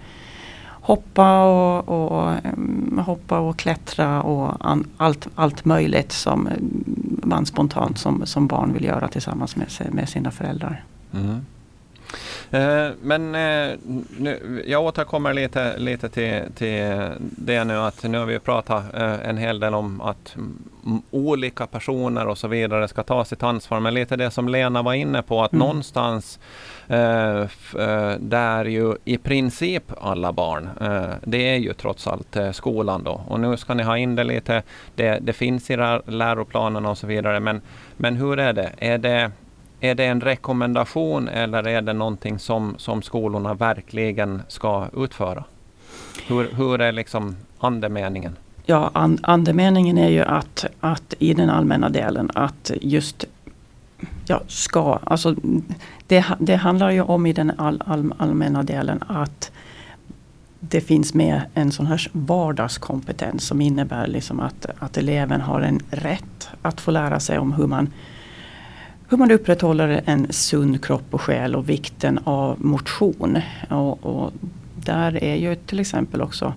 hoppa 0.67 1.43
och, 1.43 1.89
och 1.89 2.31
mm, 2.45 3.01
hoppa 3.05 3.39
och 3.39 3.57
klättra 3.57 4.21
och 4.21 4.55
an, 4.59 4.87
allt, 4.97 5.27
allt 5.35 5.65
möjligt 5.65 6.11
som 6.11 6.49
man 7.23 7.45
spontant 7.45 7.97
som, 7.97 8.25
som 8.25 8.47
barn 8.47 8.73
vill 8.73 8.83
göra 8.83 9.07
tillsammans 9.07 9.55
med, 9.55 9.67
med 9.91 10.09
sina 10.09 10.31
föräldrar. 10.31 10.83
Mm. 11.13 11.45
Eh, 12.51 12.89
men 13.01 13.35
eh, 13.35 13.77
nu, 14.17 14.63
jag 14.67 14.83
återkommer 14.83 15.33
lite, 15.33 15.77
lite 15.77 16.09
till, 16.09 16.41
till 16.55 17.09
det 17.19 17.63
nu 17.63 17.77
att 17.77 18.03
nu 18.03 18.17
har 18.17 18.25
vi 18.25 18.39
pratat 18.39 18.83
eh, 18.93 19.29
en 19.29 19.37
hel 19.37 19.59
del 19.59 19.73
om 19.73 20.01
att 20.01 20.35
olika 21.11 21.67
personer 21.67 22.27
och 22.27 22.37
så 22.37 22.47
vidare 22.47 22.87
ska 22.87 23.03
ta 23.03 23.25
sitt 23.25 23.43
ansvar. 23.43 23.79
Men 23.79 23.93
lite 23.93 24.15
det 24.15 24.31
som 24.31 24.49
Lena 24.49 24.81
var 24.81 24.93
inne 24.93 25.21
på 25.21 25.43
att 25.43 25.53
mm. 25.53 25.59
någonstans 25.59 26.39
eh, 26.87 27.45
där 28.19 28.65
ju 28.65 28.95
i 29.05 29.17
princip 29.17 29.83
alla 30.01 30.31
barn, 30.31 30.69
eh, 30.81 31.15
det 31.23 31.49
är 31.49 31.57
ju 31.57 31.73
trots 31.73 32.07
allt 32.07 32.35
eh, 32.35 32.51
skolan 32.51 33.03
då. 33.03 33.21
Och 33.27 33.39
nu 33.39 33.57
ska 33.57 33.73
ni 33.73 33.83
ha 33.83 33.97
in 33.97 34.15
det 34.15 34.23
lite, 34.23 34.63
det, 34.95 35.19
det 35.21 35.33
finns 35.33 35.69
i 35.69 35.75
läroplanen 36.05 36.85
och 36.85 36.97
så 36.97 37.07
vidare. 37.07 37.39
Men, 37.39 37.61
men 37.97 38.15
hur 38.15 38.39
är 38.39 38.53
det? 38.53 38.71
Är 38.77 38.97
det 38.97 39.31
är 39.81 39.95
det 39.95 40.05
en 40.05 40.21
rekommendation 40.21 41.27
eller 41.27 41.67
är 41.67 41.81
det 41.81 41.93
någonting 41.93 42.39
som, 42.39 42.75
som 42.77 43.01
skolorna 43.01 43.53
verkligen 43.53 44.41
ska 44.47 44.87
utföra? 44.97 45.43
Hur, 46.27 46.51
hur 46.55 46.81
är 46.81 46.91
liksom 46.91 47.35
andemeningen? 47.59 48.35
Ja, 48.65 48.91
and, 48.93 49.19
andemeningen 49.23 49.97
är 49.97 50.09
ju 50.09 50.21
att, 50.21 50.65
att 50.79 51.13
i 51.19 51.33
den 51.33 51.49
allmänna 51.49 51.89
delen 51.89 52.31
att 52.35 52.71
just 52.81 53.25
ja, 54.25 54.41
ska, 54.47 54.99
alltså 55.03 55.35
det, 56.07 56.25
det 56.39 56.55
handlar 56.55 56.91
ju 56.91 57.01
om 57.01 57.25
i 57.25 57.33
den 57.33 57.51
all, 57.57 57.83
all, 57.85 58.13
allmänna 58.17 58.63
delen 58.63 59.03
att 59.07 59.51
det 60.59 60.81
finns 60.81 61.13
med 61.13 61.41
en 61.53 61.71
sån 61.71 61.85
här 61.85 62.09
vardagskompetens 62.11 63.47
som 63.47 63.61
innebär 63.61 64.07
liksom 64.07 64.39
att, 64.39 64.65
att 64.79 64.97
eleven 64.97 65.41
har 65.41 65.61
en 65.61 65.79
rätt 65.89 66.49
att 66.61 66.81
få 66.81 66.91
lära 66.91 67.19
sig 67.19 67.39
om 67.39 67.53
hur 67.53 67.67
man 67.67 67.89
hur 69.11 69.17
man 69.17 69.31
upprätthåller 69.31 70.01
en 70.05 70.27
sund 70.33 70.85
kropp 70.85 71.13
och 71.13 71.21
själ 71.21 71.55
och 71.55 71.69
vikten 71.69 72.19
av 72.23 72.65
motion. 72.65 73.41
Och, 73.69 74.05
och 74.05 74.33
där 74.75 75.23
är 75.23 75.35
ju 75.35 75.55
till 75.55 75.79
exempel 75.79 76.21
också 76.21 76.53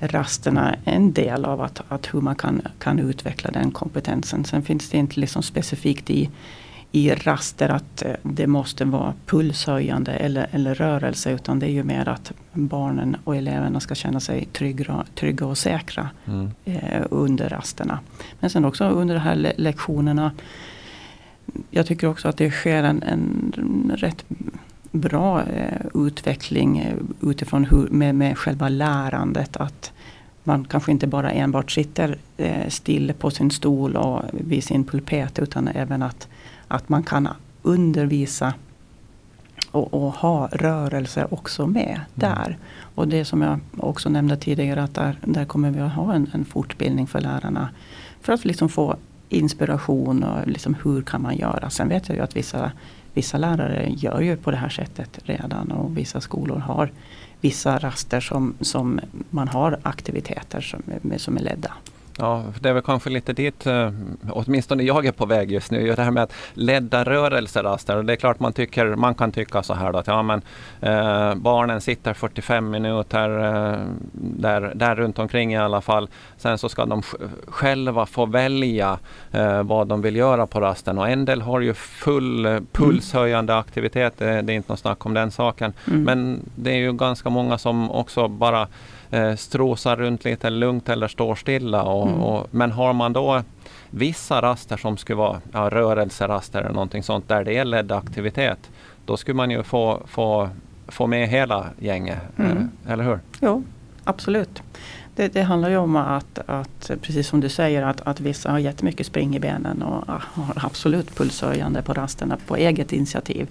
rasterna 0.00 0.76
en 0.84 1.12
del 1.12 1.44
av 1.44 1.60
att, 1.60 1.82
att 1.88 2.14
hur 2.14 2.20
man 2.20 2.36
kan, 2.36 2.62
kan 2.78 2.98
utveckla 2.98 3.50
den 3.50 3.70
kompetensen. 3.70 4.44
Sen 4.44 4.62
finns 4.62 4.90
det 4.90 4.98
inte 4.98 5.20
liksom 5.20 5.42
specifikt 5.42 6.10
i, 6.10 6.30
i 6.92 7.10
raster 7.10 7.68
att 7.68 8.02
eh, 8.02 8.12
det 8.22 8.46
måste 8.46 8.84
vara 8.84 9.14
pulshöjande 9.26 10.12
eller, 10.12 10.48
eller 10.50 10.74
rörelse 10.74 11.32
utan 11.32 11.58
det 11.58 11.66
är 11.66 11.72
ju 11.72 11.82
mer 11.82 12.08
att 12.08 12.32
barnen 12.52 13.16
och 13.24 13.36
eleverna 13.36 13.80
ska 13.80 13.94
känna 13.94 14.20
sig 14.20 14.48
trygga, 14.52 15.04
trygga 15.14 15.46
och 15.46 15.58
säkra 15.58 16.10
mm. 16.26 16.50
eh, 16.64 17.02
under 17.10 17.48
rasterna. 17.48 17.98
Men 18.40 18.50
sen 18.50 18.64
också 18.64 18.84
under 18.84 19.14
de 19.14 19.20
här 19.20 19.52
lektionerna 19.56 20.30
jag 21.70 21.86
tycker 21.86 22.06
också 22.06 22.28
att 22.28 22.36
det 22.36 22.50
sker 22.50 22.82
en, 22.82 23.02
en 23.02 23.92
rätt 23.96 24.24
bra 24.92 25.42
eh, 25.42 25.86
utveckling 25.94 26.78
eh, 26.78 26.96
utifrån 27.30 27.64
hur, 27.64 27.88
med, 27.90 28.14
med 28.14 28.38
själva 28.38 28.68
lärandet. 28.68 29.56
Att 29.56 29.92
man 30.44 30.64
kanske 30.64 30.92
inte 30.92 31.06
bara 31.06 31.30
enbart 31.30 31.70
sitter 31.70 32.18
eh, 32.36 32.68
still 32.68 33.12
på 33.18 33.30
sin 33.30 33.50
stol 33.50 33.96
och 33.96 34.22
vid 34.32 34.64
sin 34.64 34.84
pulpet 34.84 35.38
utan 35.38 35.68
även 35.68 36.02
att, 36.02 36.28
att 36.68 36.88
man 36.88 37.02
kan 37.02 37.28
undervisa 37.62 38.54
och, 39.70 39.94
och 39.94 40.12
ha 40.12 40.48
rörelse 40.52 41.26
också 41.30 41.66
med 41.66 41.90
mm. 41.90 42.00
där. 42.14 42.58
Och 42.94 43.08
det 43.08 43.24
som 43.24 43.42
jag 43.42 43.60
också 43.76 44.08
nämnde 44.08 44.36
tidigare 44.36 44.82
att 44.82 44.94
där, 44.94 45.18
där 45.24 45.44
kommer 45.44 45.70
vi 45.70 45.80
att 45.80 45.92
ha 45.92 46.14
en, 46.14 46.30
en 46.32 46.44
fortbildning 46.44 47.06
för 47.06 47.20
lärarna. 47.20 47.68
För 48.20 48.32
att 48.32 48.44
liksom 48.44 48.68
få 48.68 48.96
inspiration 49.30 50.24
och 50.24 50.48
liksom 50.48 50.76
hur 50.84 51.02
kan 51.02 51.22
man 51.22 51.36
göra. 51.36 51.70
Sen 51.70 51.88
vet 51.88 52.08
jag 52.08 52.16
ju 52.16 52.22
att 52.22 52.36
vissa, 52.36 52.72
vissa 53.14 53.38
lärare 53.38 53.88
gör 53.90 54.20
ju 54.20 54.36
på 54.36 54.50
det 54.50 54.56
här 54.56 54.68
sättet 54.68 55.18
redan 55.22 55.70
och 55.72 55.96
vissa 55.96 56.20
skolor 56.20 56.58
har 56.58 56.90
vissa 57.40 57.78
raster 57.78 58.20
som, 58.20 58.54
som 58.60 59.00
man 59.30 59.48
har 59.48 59.78
aktiviteter 59.82 60.60
som, 60.60 60.82
som 61.16 61.36
är 61.36 61.40
ledda. 61.40 61.72
Ja, 62.20 62.44
det 62.60 62.68
är 62.68 62.72
väl 62.72 62.82
kanske 62.82 63.10
lite 63.10 63.32
dit, 63.32 63.66
eh, 63.66 63.90
åtminstone 64.30 64.82
jag 64.82 65.06
är 65.06 65.12
på 65.12 65.26
väg 65.26 65.52
just 65.52 65.70
nu, 65.70 65.94
det 65.94 66.02
här 66.02 66.10
med 66.10 66.22
att 66.22 66.32
ledda 66.54 67.04
rörelseraster. 67.04 68.02
Det 68.02 68.12
är 68.12 68.16
klart 68.16 68.40
man, 68.40 68.52
tycker, 68.52 68.86
man 68.86 69.14
kan 69.14 69.32
tycka 69.32 69.62
så 69.62 69.74
här 69.74 69.92
då, 69.92 69.98
att 69.98 70.06
ja, 70.06 70.22
men, 70.22 70.42
eh, 70.80 71.34
barnen 71.34 71.80
sitter 71.80 72.14
45 72.14 72.70
minuter 72.70 73.30
eh, 73.38 73.78
där, 74.12 74.72
där 74.74 74.94
runt 74.96 75.18
omkring 75.18 75.52
i 75.52 75.58
alla 75.58 75.80
fall. 75.80 76.08
Sen 76.36 76.58
så 76.58 76.68
ska 76.68 76.86
de 76.86 77.02
själva 77.48 78.06
få 78.06 78.26
välja 78.26 78.98
eh, 79.32 79.62
vad 79.62 79.86
de 79.86 80.02
vill 80.02 80.16
göra 80.16 80.46
på 80.46 80.60
rasten 80.60 80.98
och 80.98 81.08
en 81.08 81.24
del 81.24 81.42
har 81.42 81.60
ju 81.60 81.74
full 81.74 82.46
eh, 82.46 82.60
pulshöjande 82.72 83.58
aktivitet, 83.58 84.14
det, 84.18 84.42
det 84.42 84.52
är 84.52 84.56
inte 84.56 84.72
något 84.72 84.80
snack 84.80 85.06
om 85.06 85.14
den 85.14 85.30
saken. 85.30 85.72
Mm. 85.86 86.02
Men 86.02 86.40
det 86.54 86.70
är 86.70 86.76
ju 86.76 86.92
ganska 86.92 87.30
många 87.30 87.58
som 87.58 87.90
också 87.90 88.28
bara 88.28 88.68
eh, 89.10 89.34
strosar 89.36 89.96
runt 89.96 90.24
lite 90.24 90.50
lugnt 90.50 90.88
eller 90.88 91.08
står 91.08 91.34
stilla. 91.34 91.82
Och, 91.82 92.08
mm. 92.08 92.20
och, 92.20 92.46
men 92.50 92.72
har 92.72 92.92
man 92.92 93.12
då 93.12 93.42
vissa 93.90 94.42
raster 94.42 94.76
som 94.76 94.96
skulle 94.96 95.16
vara 95.16 95.40
ja, 95.52 95.68
rörelseraster 95.70 96.60
eller 96.60 96.74
någonting 96.74 97.02
sånt 97.02 97.28
där 97.28 97.44
det 97.44 97.56
är 97.56 97.64
ledd 97.64 97.92
aktivitet. 97.92 98.70
Då 99.04 99.16
skulle 99.16 99.34
man 99.34 99.50
ju 99.50 99.62
få, 99.62 100.02
få, 100.06 100.48
få 100.88 101.06
med 101.06 101.28
hela 101.28 101.66
gänget, 101.78 102.18
mm. 102.36 102.70
eh, 102.86 102.92
eller 102.92 103.04
hur? 103.04 103.18
Jo, 103.40 103.64
absolut. 104.04 104.62
Det, 105.16 105.28
det, 105.28 105.42
handlar 105.42 105.70
ju 105.70 105.76
om 105.76 105.96
att, 105.96 106.38
att, 106.46 106.90
precis 107.02 107.28
som 107.28 107.40
du 107.40 107.48
säger, 107.48 107.82
att, 107.82 108.00
att 108.00 108.20
vissa 108.20 108.50
har 108.50 108.58
jättemycket 108.58 109.06
spring 109.06 109.36
i 109.36 109.40
benen 109.40 109.82
och 109.82 110.04
har 110.08 110.54
absolut 110.56 111.16
pulshöjande 111.16 111.82
på 111.82 111.92
rasterna 111.92 112.36
på 112.46 112.56
eget 112.56 112.92
initiativ. 112.92 113.48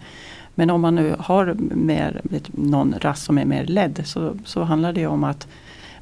Men 0.56 0.70
om 0.70 0.82
man 0.82 0.96
nu 0.96 1.16
har 1.20 1.54
mer, 1.60 2.22
någon 2.52 2.96
rast 3.02 3.24
som 3.24 3.38
är 3.38 3.46
mer 3.46 3.66
ledd 3.66 4.02
så, 4.06 4.38
så 4.46 4.64
handlar 4.64 4.94
det 4.94 5.08
om 5.08 5.24
att 5.24 5.48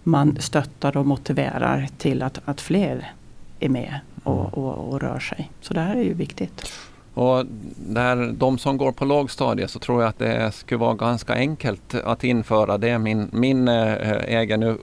man 0.04 0.38
stöttar 0.40 0.98
och 0.98 1.06
motiverar 1.06 1.88
till 1.98 2.24
att, 2.24 2.42
att 2.46 2.62
fler 2.62 3.12
är 3.60 3.70
med 3.70 4.00
och, 4.24 4.58
och, 4.58 4.94
och 4.94 5.02
rör 5.02 5.20
sig. 5.20 5.52
Så 5.62 5.74
det 5.74 5.82
här 5.82 5.96
är 5.96 6.04
ju 6.04 6.14
viktigt. 6.14 6.72
Och 7.18 7.46
där 7.78 8.32
de 8.32 8.58
som 8.58 8.78
går 8.78 8.92
på 8.92 9.06
lågstadiet 9.06 9.72
så 9.72 9.80
tror 9.80 10.02
jag 10.02 10.10
att 10.10 10.20
det 10.20 10.52
skulle 10.52 10.78
vara 10.78 10.94
ganska 10.94 11.34
enkelt 11.34 11.96
att 12.04 12.24
införa. 12.24 12.78
Det 12.78 12.90
är 12.90 12.98
min, 12.98 13.30
min 13.32 13.68
äh, 13.68 14.24
egen 14.28 14.64
uh, 14.64 14.76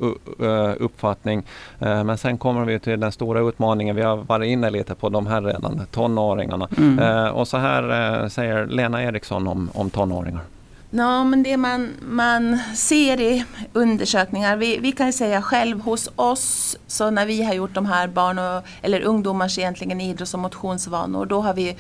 uppfattning. 0.81 1.39
Uh, 1.83 2.05
men 2.05 2.19
sen 2.19 2.39
kommer 2.39 2.65
vi 2.65 2.79
till 2.79 3.01
den 3.01 3.13
stora 3.13 3.41
utmaningen. 3.41 3.97
Vi 3.97 4.03
har 4.03 4.17
varit 4.17 4.47
inne 4.47 4.71
lite 4.71 4.95
på 4.95 5.09
de 5.09 5.27
här 5.27 5.43
redan, 5.43 5.87
tonåringarna. 5.91 6.69
Mm. 6.77 7.35
och 7.35 7.49
så 7.49 7.57
här 7.57 8.29
säger 8.29 8.67
Lena 8.67 9.03
Eriksson 9.03 9.49
om, 9.49 9.71
om 9.75 9.91
tonåringar. 9.91 10.43
Ja, 10.91 11.25
men 11.25 11.43
det 11.43 11.57
man, 11.57 11.91
man 12.01 12.59
ser 12.75 13.21
i 13.21 13.45
undersökningar, 13.73 14.57
vi, 14.57 14.79
vi 14.79 14.93
kan 14.93 15.13
säga 15.13 15.43
själv 15.43 15.81
hos 15.81 16.11
oss, 16.17 16.77
så 16.87 17.11
när 17.11 17.27
vi 17.27 17.43
har 17.43 17.55
gjort 17.55 17.75
de 17.75 17.87
här 17.87 18.09
barn 18.09 18.39
och, 18.39 18.63
eller 18.83 19.01
ungdomars 19.01 19.59
egentligen 19.59 20.01
idrotts 20.01 20.35
och 20.35 20.41
motionsvanor, 20.41 21.27
då 21.27 21.41
har 21.41 21.55
vi 21.55 21.77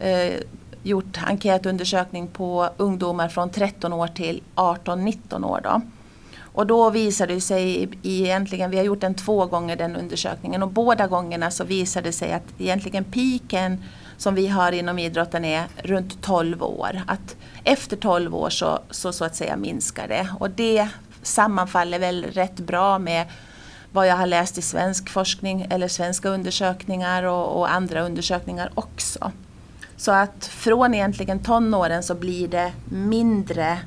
eh, 0.00 0.40
gjort 0.82 1.18
enkätundersökning 1.26 2.28
på 2.28 2.68
ungdomar 2.76 3.28
från 3.28 3.50
13 3.50 3.92
år 3.92 4.06
till 4.06 4.42
18-19 4.54 5.44
år. 5.44 5.60
Då. 5.64 5.80
Och 6.52 6.66
då 6.66 6.90
visade 6.90 7.34
det 7.34 7.40
sig 7.40 7.88
egentligen, 8.02 8.70
vi 8.70 8.76
har 8.76 8.84
gjort 8.84 9.00
den 9.00 9.14
två 9.14 9.46
gånger 9.46 9.76
den 9.76 9.96
undersökningen 9.96 10.62
och 10.62 10.68
båda 10.68 11.06
gångerna 11.06 11.50
så 11.50 11.64
visade 11.64 12.08
det 12.08 12.12
sig 12.12 12.32
att 12.32 12.42
egentligen 12.58 13.04
piken 13.04 13.84
som 14.16 14.34
vi 14.34 14.46
har 14.46 14.72
inom 14.72 14.98
idrotten 14.98 15.44
är 15.44 15.66
runt 15.76 16.22
12 16.22 16.62
år. 16.62 17.02
Att 17.06 17.36
efter 17.64 17.96
12 17.96 18.34
år 18.34 18.50
så, 18.50 18.78
så, 18.90 19.12
så 19.12 19.24
att 19.24 19.36
säga 19.36 19.56
minskar 19.56 20.08
det 20.08 20.28
och 20.38 20.50
det 20.50 20.88
sammanfaller 21.22 21.98
väl 21.98 22.24
rätt 22.24 22.56
bra 22.56 22.98
med 22.98 23.26
vad 23.92 24.06
jag 24.06 24.16
har 24.16 24.26
läst 24.26 24.58
i 24.58 24.62
svensk 24.62 25.10
forskning 25.10 25.66
eller 25.70 25.88
svenska 25.88 26.28
undersökningar 26.28 27.22
och, 27.22 27.58
och 27.58 27.72
andra 27.72 28.02
undersökningar 28.02 28.70
också. 28.74 29.32
Så 30.00 30.12
att 30.12 30.46
från 30.46 30.94
egentligen 30.94 31.38
tonåren 31.38 32.02
så 32.02 32.14
blir 32.14 32.48
det 32.48 32.72
mindre 32.88 33.78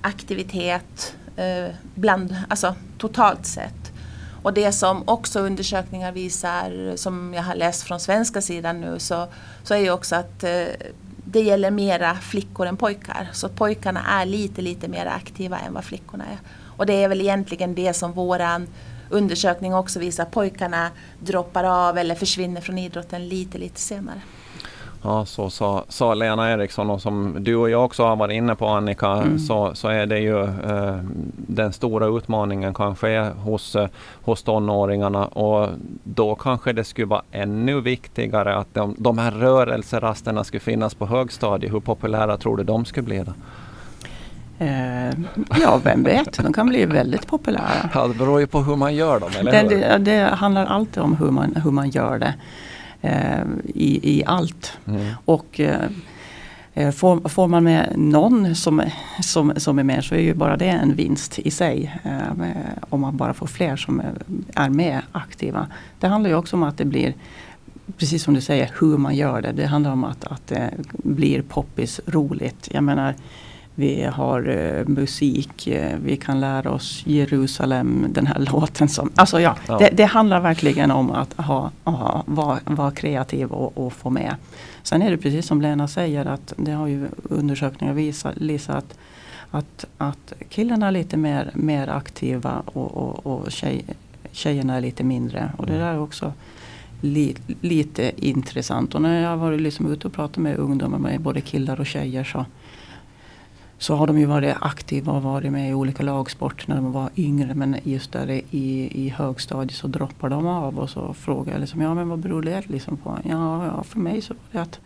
aktivitet 0.00 1.16
eh, 1.36 1.74
bland, 1.94 2.36
alltså 2.48 2.74
totalt 2.98 3.46
sett. 3.46 3.92
Och 4.42 4.54
det 4.54 4.72
som 4.72 5.08
också 5.08 5.40
undersökningar 5.40 6.12
visar, 6.12 6.96
som 6.96 7.34
jag 7.34 7.42
har 7.42 7.54
läst 7.54 7.82
från 7.82 8.00
svenska 8.00 8.40
sidan 8.40 8.80
nu, 8.80 8.98
så, 8.98 9.26
så 9.62 9.74
är 9.74 9.78
ju 9.78 9.90
också 9.90 10.16
att 10.16 10.44
eh, 10.44 10.64
det 11.24 11.40
gäller 11.40 11.70
mera 11.70 12.14
flickor 12.14 12.66
än 12.66 12.76
pojkar. 12.76 13.28
Så 13.32 13.48
pojkarna 13.48 14.00
är 14.08 14.26
lite, 14.26 14.62
lite 14.62 14.88
mer 14.88 15.06
aktiva 15.06 15.58
än 15.58 15.74
vad 15.74 15.84
flickorna 15.84 16.24
är. 16.24 16.38
Och 16.76 16.86
det 16.86 17.04
är 17.04 17.08
väl 17.08 17.20
egentligen 17.20 17.74
det 17.74 17.94
som 17.94 18.12
våran 18.12 18.68
undersökning 19.10 19.74
också 19.74 19.98
visar. 19.98 20.24
Pojkarna 20.24 20.90
droppar 21.18 21.64
av 21.64 21.98
eller 21.98 22.14
försvinner 22.14 22.60
från 22.60 22.78
idrotten 22.78 23.28
lite, 23.28 23.58
lite 23.58 23.80
senare. 23.80 24.20
Ja, 25.02 25.24
så 25.24 25.50
sa, 25.50 25.84
sa 25.88 26.14
Lena 26.14 26.50
Eriksson 26.50 26.90
och 26.90 27.02
som 27.02 27.36
du 27.40 27.56
och 27.56 27.70
jag 27.70 27.84
också 27.84 28.04
har 28.04 28.16
varit 28.16 28.34
inne 28.34 28.54
på 28.54 28.66
Annika 28.66 29.06
mm. 29.06 29.38
så, 29.38 29.74
så 29.74 29.88
är 29.88 30.06
det 30.06 30.18
ju 30.18 30.42
eh, 30.42 30.96
den 31.34 31.72
stora 31.72 32.06
utmaningen 32.06 32.74
kanske 32.74 33.20
hos, 33.20 33.76
eh, 33.76 33.88
hos 34.22 34.42
tonåringarna 34.42 35.26
och 35.26 35.68
då 36.04 36.34
kanske 36.34 36.72
det 36.72 36.84
skulle 36.84 37.06
vara 37.06 37.22
ännu 37.32 37.80
viktigare 37.80 38.56
att 38.56 38.74
de, 38.74 38.94
de 38.98 39.18
här 39.18 39.30
rörelserasterna 39.30 40.44
skulle 40.44 40.60
finnas 40.60 40.94
på 40.94 41.06
högstadiet. 41.06 41.72
Hur 41.72 41.80
populära 41.80 42.36
tror 42.36 42.56
du 42.56 42.64
de 42.64 42.84
skulle 42.84 43.04
bli 43.04 43.18
då? 43.18 43.32
Eh, 44.64 45.10
ja, 45.60 45.80
vem 45.84 46.02
vet? 46.02 46.42
De 46.42 46.52
kan 46.52 46.68
bli 46.68 46.86
väldigt 46.86 47.26
populära. 47.26 47.90
Ja, 47.94 48.06
det 48.06 48.14
beror 48.14 48.40
ju 48.40 48.46
på 48.46 48.62
hur 48.62 48.76
man 48.76 48.94
gör 48.94 49.20
dem, 49.20 49.30
eller 49.38 49.52
det, 49.52 49.62
det, 49.62 49.98
det 49.98 50.34
handlar 50.34 50.66
alltid 50.66 51.02
om 51.02 51.16
hur 51.16 51.30
man, 51.30 51.56
hur 51.64 51.70
man 51.70 51.90
gör 51.90 52.18
det 52.18 52.34
i, 53.64 54.18
i 54.18 54.24
allt. 54.26 54.78
Mm. 54.86 55.06
Och 55.24 55.60
eh, 55.60 55.90
eh, 56.74 56.90
får, 56.90 57.28
får, 57.28 57.48
man 57.48 57.64
med 57.64 57.92
någon 57.96 58.54
som, 58.54 58.82
som, 59.20 59.52
som 59.56 59.78
är 59.78 59.82
med 59.82 60.04
så 60.04 60.14
är 60.14 60.20
ju 60.20 60.34
bara 60.34 60.56
det 60.56 60.68
en 60.68 60.94
vinst 60.94 61.38
i 61.38 61.50
sig. 61.50 62.00
Eh, 62.04 62.44
om 62.90 63.00
man 63.00 63.16
bara 63.16 63.34
får 63.34 63.46
fler 63.46 63.76
som 63.76 64.02
är 64.54 64.70
med 64.70 65.02
aktiva. 65.12 65.66
Det 66.00 66.06
handlar 66.06 66.30
ju 66.30 66.36
också 66.36 66.56
om 66.56 66.62
att 66.62 66.78
det 66.78 66.84
blir 66.84 67.14
Precis 67.96 68.22
som 68.22 68.34
du 68.34 68.40
säger, 68.40 68.70
hur 68.80 68.96
man 68.96 69.16
gör 69.16 69.42
det. 69.42 69.52
Det 69.52 69.66
handlar 69.66 69.90
om 69.90 70.04
att, 70.04 70.24
att 70.24 70.46
det 70.46 70.70
blir 70.90 71.42
poppis, 71.42 72.00
roligt. 72.06 72.68
Jag 72.72 72.84
menar 72.84 73.14
vi 73.78 74.04
har 74.04 74.48
eh, 74.48 74.86
musik, 74.86 75.66
eh, 75.66 75.98
vi 76.04 76.16
kan 76.16 76.40
lära 76.40 76.70
oss 76.70 77.02
Jerusalem, 77.06 78.06
den 78.08 78.26
här 78.26 78.38
låten. 78.52 78.88
Som, 78.88 79.10
alltså 79.14 79.40
ja, 79.40 79.56
ja. 79.68 79.78
Det, 79.78 79.90
det, 79.92 80.04
handlar 80.04 80.40
verkligen 80.40 80.90
om 80.90 81.10
att 81.10 81.34
ha, 81.34 81.70
ha, 81.84 82.22
vara, 82.26 82.58
vara 82.64 82.90
kreativ 82.90 83.50
och, 83.50 83.86
och, 83.86 83.92
få 83.92 84.10
med. 84.10 84.34
Sen 84.82 85.02
är 85.02 85.10
det 85.10 85.16
precis 85.16 85.46
som 85.46 85.62
Lena 85.62 85.88
säger 85.88 86.26
att 86.26 86.52
det 86.56 86.72
har 86.72 86.86
ju 86.86 87.08
undersökningar 87.22 87.94
visat, 87.94 88.36
visat 88.36 88.98
att, 89.50 89.84
att 89.98 90.32
killarna 90.48 90.86
är 90.86 90.92
lite 90.92 91.16
mer, 91.16 91.50
mer 91.54 91.88
aktiva 91.88 92.62
och, 92.66 92.96
och, 92.96 93.26
och 93.26 93.52
tjej, 93.52 93.84
tjejerna 94.32 94.76
är 94.76 94.80
lite 94.80 95.04
mindre. 95.04 95.52
Och 95.56 95.66
det 95.66 95.78
där 95.78 95.92
är 95.92 96.00
också 96.00 96.32
li, 97.00 97.36
lite 97.60 98.26
intressant. 98.26 98.94
Och 98.94 99.02
när 99.02 99.22
jag 99.22 99.28
har 99.28 99.36
varit 99.36 99.60
liksom 99.60 99.92
ute 99.92 100.06
och 100.06 100.12
pratat 100.12 100.36
med 100.36 100.56
ungdomar, 100.56 100.98
med 100.98 101.20
både 101.20 101.40
killar 101.40 101.80
och 101.80 101.86
tjejer 101.86 102.24
så 102.24 102.44
så 103.78 103.94
har 103.94 104.06
de 104.06 104.18
ju 104.18 104.26
varit 104.26 104.56
aktiva 104.60 105.12
och 105.12 105.22
varit 105.22 105.52
med 105.52 105.70
i 105.70 105.74
olika 105.74 106.02
lagsporter 106.02 106.68
när 106.68 106.76
de 106.76 106.92
var 106.92 107.10
yngre. 107.16 107.54
Men 107.54 107.76
just 107.82 108.12
där 108.12 108.30
i, 108.30 108.42
i 109.04 109.08
högstadiet 109.08 109.78
så 109.78 109.86
droppar 109.86 110.28
de 110.28 110.46
av 110.46 110.78
och 110.78 110.90
så 110.90 111.14
frågar 111.14 111.52
jag 111.52 111.60
liksom, 111.60 111.80
ja 111.80 111.94
men 111.94 112.08
vad 112.08 112.18
beror 112.18 112.42
det 112.42 112.68
liksom 112.68 112.96
på? 112.96 113.18
Ja, 113.24 113.66
ja 113.66 113.82
för 113.82 113.98
mig 113.98 114.22
så 114.22 114.34
var 114.34 114.40
det 114.52 114.60
att 114.60 114.80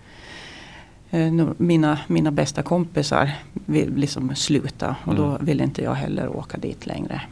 eh, 1.10 1.48
mina, 1.56 1.98
mina 2.06 2.30
bästa 2.30 2.62
kompisar 2.62 3.30
vill 3.52 3.94
liksom 3.94 4.34
sluta 4.34 4.96
och 5.04 5.12
mm. 5.12 5.22
då 5.22 5.38
vill 5.40 5.60
inte 5.60 5.82
jag 5.82 5.94
heller 5.94 6.36
åka 6.36 6.58
dit 6.58 6.86
längre. 6.86 7.22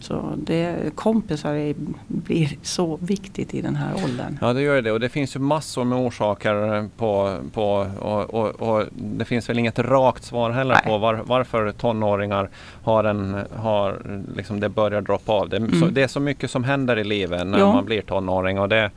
Så 0.00 0.34
det, 0.36 0.94
kompisar 0.94 1.54
är, 1.54 1.74
blir 2.06 2.58
så 2.62 2.98
viktigt 3.02 3.54
i 3.54 3.60
den 3.60 3.76
här 3.76 3.94
åldern. 4.04 4.38
Ja 4.40 4.52
det 4.52 4.62
gör 4.62 4.82
det 4.82 4.92
och 4.92 5.00
det 5.00 5.08
finns 5.08 5.36
ju 5.36 5.40
massor 5.40 5.84
med 5.84 5.98
orsaker 5.98 6.88
på, 6.96 7.38
på 7.52 7.86
och, 7.98 8.34
och, 8.34 8.68
och 8.68 8.84
det 8.92 9.24
finns 9.24 9.48
väl 9.48 9.58
inget 9.58 9.78
rakt 9.78 10.24
svar 10.24 10.50
heller 10.50 10.74
Nej. 10.74 10.84
på 10.84 10.98
var, 10.98 11.22
varför 11.24 11.72
tonåringar 11.72 12.50
har 12.82 13.04
en, 13.04 13.36
har 13.56 14.02
liksom 14.36 14.60
det 14.60 14.68
börjar 14.68 15.00
droppa 15.00 15.32
av. 15.32 15.48
Det, 15.48 15.56
mm. 15.56 15.80
så, 15.80 15.86
det 15.86 16.02
är 16.02 16.08
så 16.08 16.20
mycket 16.20 16.50
som 16.50 16.64
händer 16.64 16.98
i 16.98 17.04
livet 17.04 17.46
när 17.46 17.58
ja. 17.58 17.72
man 17.72 17.84
blir 17.84 18.02
tonåring 18.02 18.58
och 18.58 18.68
det, 18.68 18.90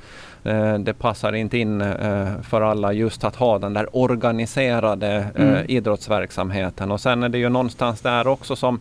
eh, 0.44 0.74
det 0.74 0.94
passar 0.94 1.34
inte 1.34 1.58
in 1.58 1.82
eh, 1.82 2.28
för 2.42 2.62
alla 2.62 2.94
just 2.94 3.24
att 3.24 3.36
ha 3.36 3.60
den 3.60 3.74
där 3.74 3.96
organiserade 3.96 5.26
eh, 5.36 5.48
mm. 5.48 5.66
idrottsverksamheten 5.68 6.92
och 6.92 7.02
sen 7.02 7.24
är 7.24 7.30
det 7.30 7.38
ju 7.38 7.50
någonstans 7.50 8.02
där 8.02 8.28
också 8.28 8.56
som 8.56 8.80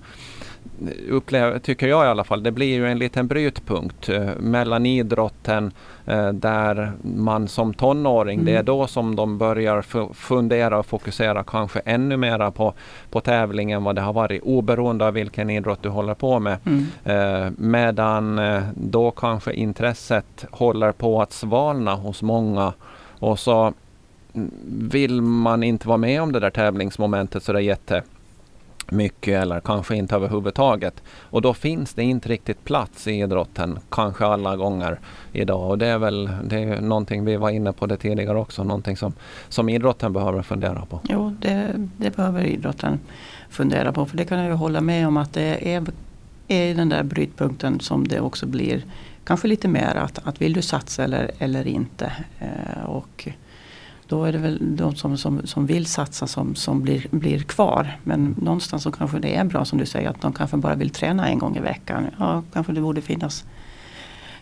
upplever, 1.08 1.58
tycker 1.58 1.88
jag 1.88 2.04
i 2.04 2.08
alla 2.08 2.24
fall, 2.24 2.42
det 2.42 2.50
blir 2.50 2.74
ju 2.74 2.86
en 2.86 2.98
liten 2.98 3.26
brytpunkt 3.26 4.08
eh, 4.08 4.28
mellan 4.38 4.86
idrotten 4.86 5.72
eh, 6.06 6.28
där 6.28 6.92
man 7.02 7.48
som 7.48 7.74
tonåring, 7.74 8.34
mm. 8.34 8.44
det 8.44 8.50
är 8.50 8.54
mm. 8.54 8.64
då 8.64 8.86
som 8.86 9.16
de 9.16 9.38
börjar 9.38 9.82
fundera 10.12 10.78
och 10.78 10.86
fokusera 10.86 11.44
kanske 11.44 11.78
ännu 11.78 12.16
mera 12.16 12.50
på, 12.50 12.74
på 13.10 13.20
tävling 13.20 13.72
än 13.72 13.84
vad 13.84 13.94
det 13.94 14.00
har 14.00 14.12
varit 14.12 14.42
oberoende 14.42 15.06
av 15.06 15.14
vilken 15.14 15.50
idrott 15.50 15.82
du 15.82 15.88
håller 15.88 16.14
på 16.14 16.38
med. 16.38 16.58
Mm. 16.66 16.86
Eh, 17.04 17.52
medan 17.56 18.40
då 18.74 19.10
kanske 19.10 19.52
intresset 19.52 20.44
håller 20.50 20.92
på 20.92 21.22
att 21.22 21.32
svalna 21.32 21.94
hos 21.94 22.22
många 22.22 22.72
och 23.18 23.38
så 23.38 23.72
vill 24.68 25.22
man 25.22 25.62
inte 25.62 25.88
vara 25.88 25.98
med 25.98 26.22
om 26.22 26.32
det 26.32 26.40
där 26.40 26.50
tävlingsmomentet 26.50 27.42
så 27.42 27.52
det 27.52 27.58
är 27.58 27.62
jätte 27.62 28.02
mycket 28.90 29.42
eller 29.42 29.60
kanske 29.60 29.96
inte 29.96 30.14
överhuvudtaget. 30.14 31.02
Och 31.20 31.42
då 31.42 31.54
finns 31.54 31.94
det 31.94 32.02
inte 32.02 32.28
riktigt 32.28 32.64
plats 32.64 33.06
i 33.06 33.12
idrotten, 33.12 33.78
kanske 33.90 34.26
alla 34.26 34.56
gånger 34.56 34.98
idag. 35.32 35.70
Och 35.70 35.78
det 35.78 35.86
är 35.86 35.98
väl 35.98 36.30
det 36.44 36.56
är 36.56 36.80
någonting 36.80 37.24
vi 37.24 37.36
var 37.36 37.50
inne 37.50 37.72
på 37.72 37.86
det 37.86 37.96
tidigare 37.96 38.38
också, 38.38 38.64
någonting 38.64 38.96
som, 38.96 39.12
som 39.48 39.68
idrotten 39.68 40.12
behöver 40.12 40.42
fundera 40.42 40.86
på. 40.86 41.00
Jo, 41.08 41.36
det, 41.40 41.72
det 41.96 42.16
behöver 42.16 42.44
idrotten 42.44 43.00
fundera 43.48 43.92
på. 43.92 44.06
För 44.06 44.16
det 44.16 44.24
kan 44.24 44.38
jag 44.38 44.48
ju 44.48 44.54
hålla 44.54 44.80
med 44.80 45.08
om 45.08 45.16
att 45.16 45.32
det 45.32 45.74
är, 45.74 45.86
är 46.48 46.74
den 46.74 46.88
där 46.88 47.02
brytpunkten 47.02 47.80
som 47.80 48.08
det 48.08 48.20
också 48.20 48.46
blir 48.46 48.84
kanske 49.24 49.48
lite 49.48 49.68
mer 49.68 49.94
att, 49.94 50.18
att 50.24 50.40
vill 50.42 50.52
du 50.52 50.62
satsa 50.62 51.04
eller, 51.04 51.30
eller 51.38 51.66
inte. 51.66 52.12
Eh, 52.38 52.84
och 52.84 53.28
då 54.10 54.24
är 54.24 54.32
det 54.32 54.38
väl 54.38 54.76
de 54.76 54.94
som, 54.94 55.16
som, 55.16 55.46
som 55.46 55.66
vill 55.66 55.86
satsa 55.86 56.26
som, 56.26 56.54
som 56.54 56.82
blir, 56.82 57.06
blir 57.10 57.38
kvar. 57.38 57.98
Men 58.04 58.34
någonstans 58.38 58.82
så 58.82 58.92
kanske 58.92 59.18
det 59.18 59.36
är 59.36 59.44
bra 59.44 59.64
som 59.64 59.78
du 59.78 59.86
säger 59.86 60.08
att 60.08 60.20
de 60.20 60.32
kanske 60.32 60.56
bara 60.56 60.74
vill 60.74 60.90
träna 60.90 61.28
en 61.28 61.38
gång 61.38 61.56
i 61.56 61.60
veckan. 61.60 62.06
Ja, 62.18 62.42
kanske 62.52 62.72
det 62.72 62.80
borde 62.80 63.00
finnas 63.00 63.44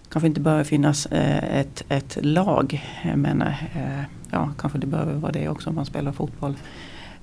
kanske 0.08 0.26
inte 0.26 0.40
behöver 0.40 0.64
finnas 0.64 1.06
eh, 1.06 1.58
ett, 1.60 1.84
ett 1.88 2.18
lag. 2.22 2.84
Men 3.14 3.42
eh, 3.42 4.02
ja, 4.30 4.50
kanske 4.58 4.78
det 4.78 4.86
behöver 4.86 5.14
vara 5.14 5.32
det 5.32 5.48
också 5.48 5.70
om 5.70 5.76
man 5.76 5.86
spelar 5.86 6.12
fotboll. 6.12 6.54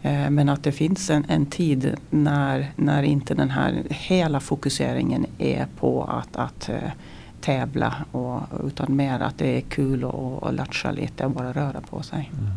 Eh, 0.01 0.29
men 0.29 0.49
att 0.49 0.63
det 0.63 0.71
finns 0.71 1.09
en, 1.09 1.25
en 1.27 1.45
tid 1.45 1.95
när, 2.09 2.71
när 2.75 3.03
inte 3.03 3.33
den 3.33 3.49
här 3.49 3.83
hela 3.89 4.39
fokuseringen 4.39 5.25
är 5.37 5.67
på 5.79 6.03
att, 6.03 6.35
att 6.35 6.69
eh, 6.69 6.91
tävla 7.45 7.93
och, 8.11 8.41
utan 8.67 8.95
mer 8.95 9.19
att 9.19 9.37
det 9.37 9.57
är 9.57 9.61
kul 9.61 10.03
att 10.41 10.53
latcha 10.53 10.91
lite 10.91 11.25
och 11.25 11.31
bara 11.31 11.51
röra 11.51 11.81
på 11.81 12.03
sig. 12.03 12.31
Mm. 12.33 12.51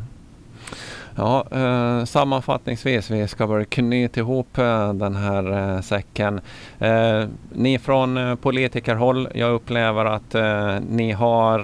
Ja, 1.18 1.44
eh, 1.50 2.04
sammanfattningsvis, 2.04 3.10
vi 3.10 3.28
ska 3.28 3.46
väl 3.46 3.64
knyta 3.64 4.20
ihop 4.20 4.58
eh, 4.58 4.92
den 4.92 5.16
här 5.16 5.74
eh, 5.74 5.80
säcken. 5.80 6.40
Eh, 6.78 7.24
ni 7.52 7.78
från 7.78 8.16
eh, 8.16 8.34
politikerhåll, 8.34 9.28
jag 9.34 9.52
upplever 9.52 10.04
att 10.04 10.34
eh, 10.34 10.76
ni 10.90 11.12
har, 11.12 11.58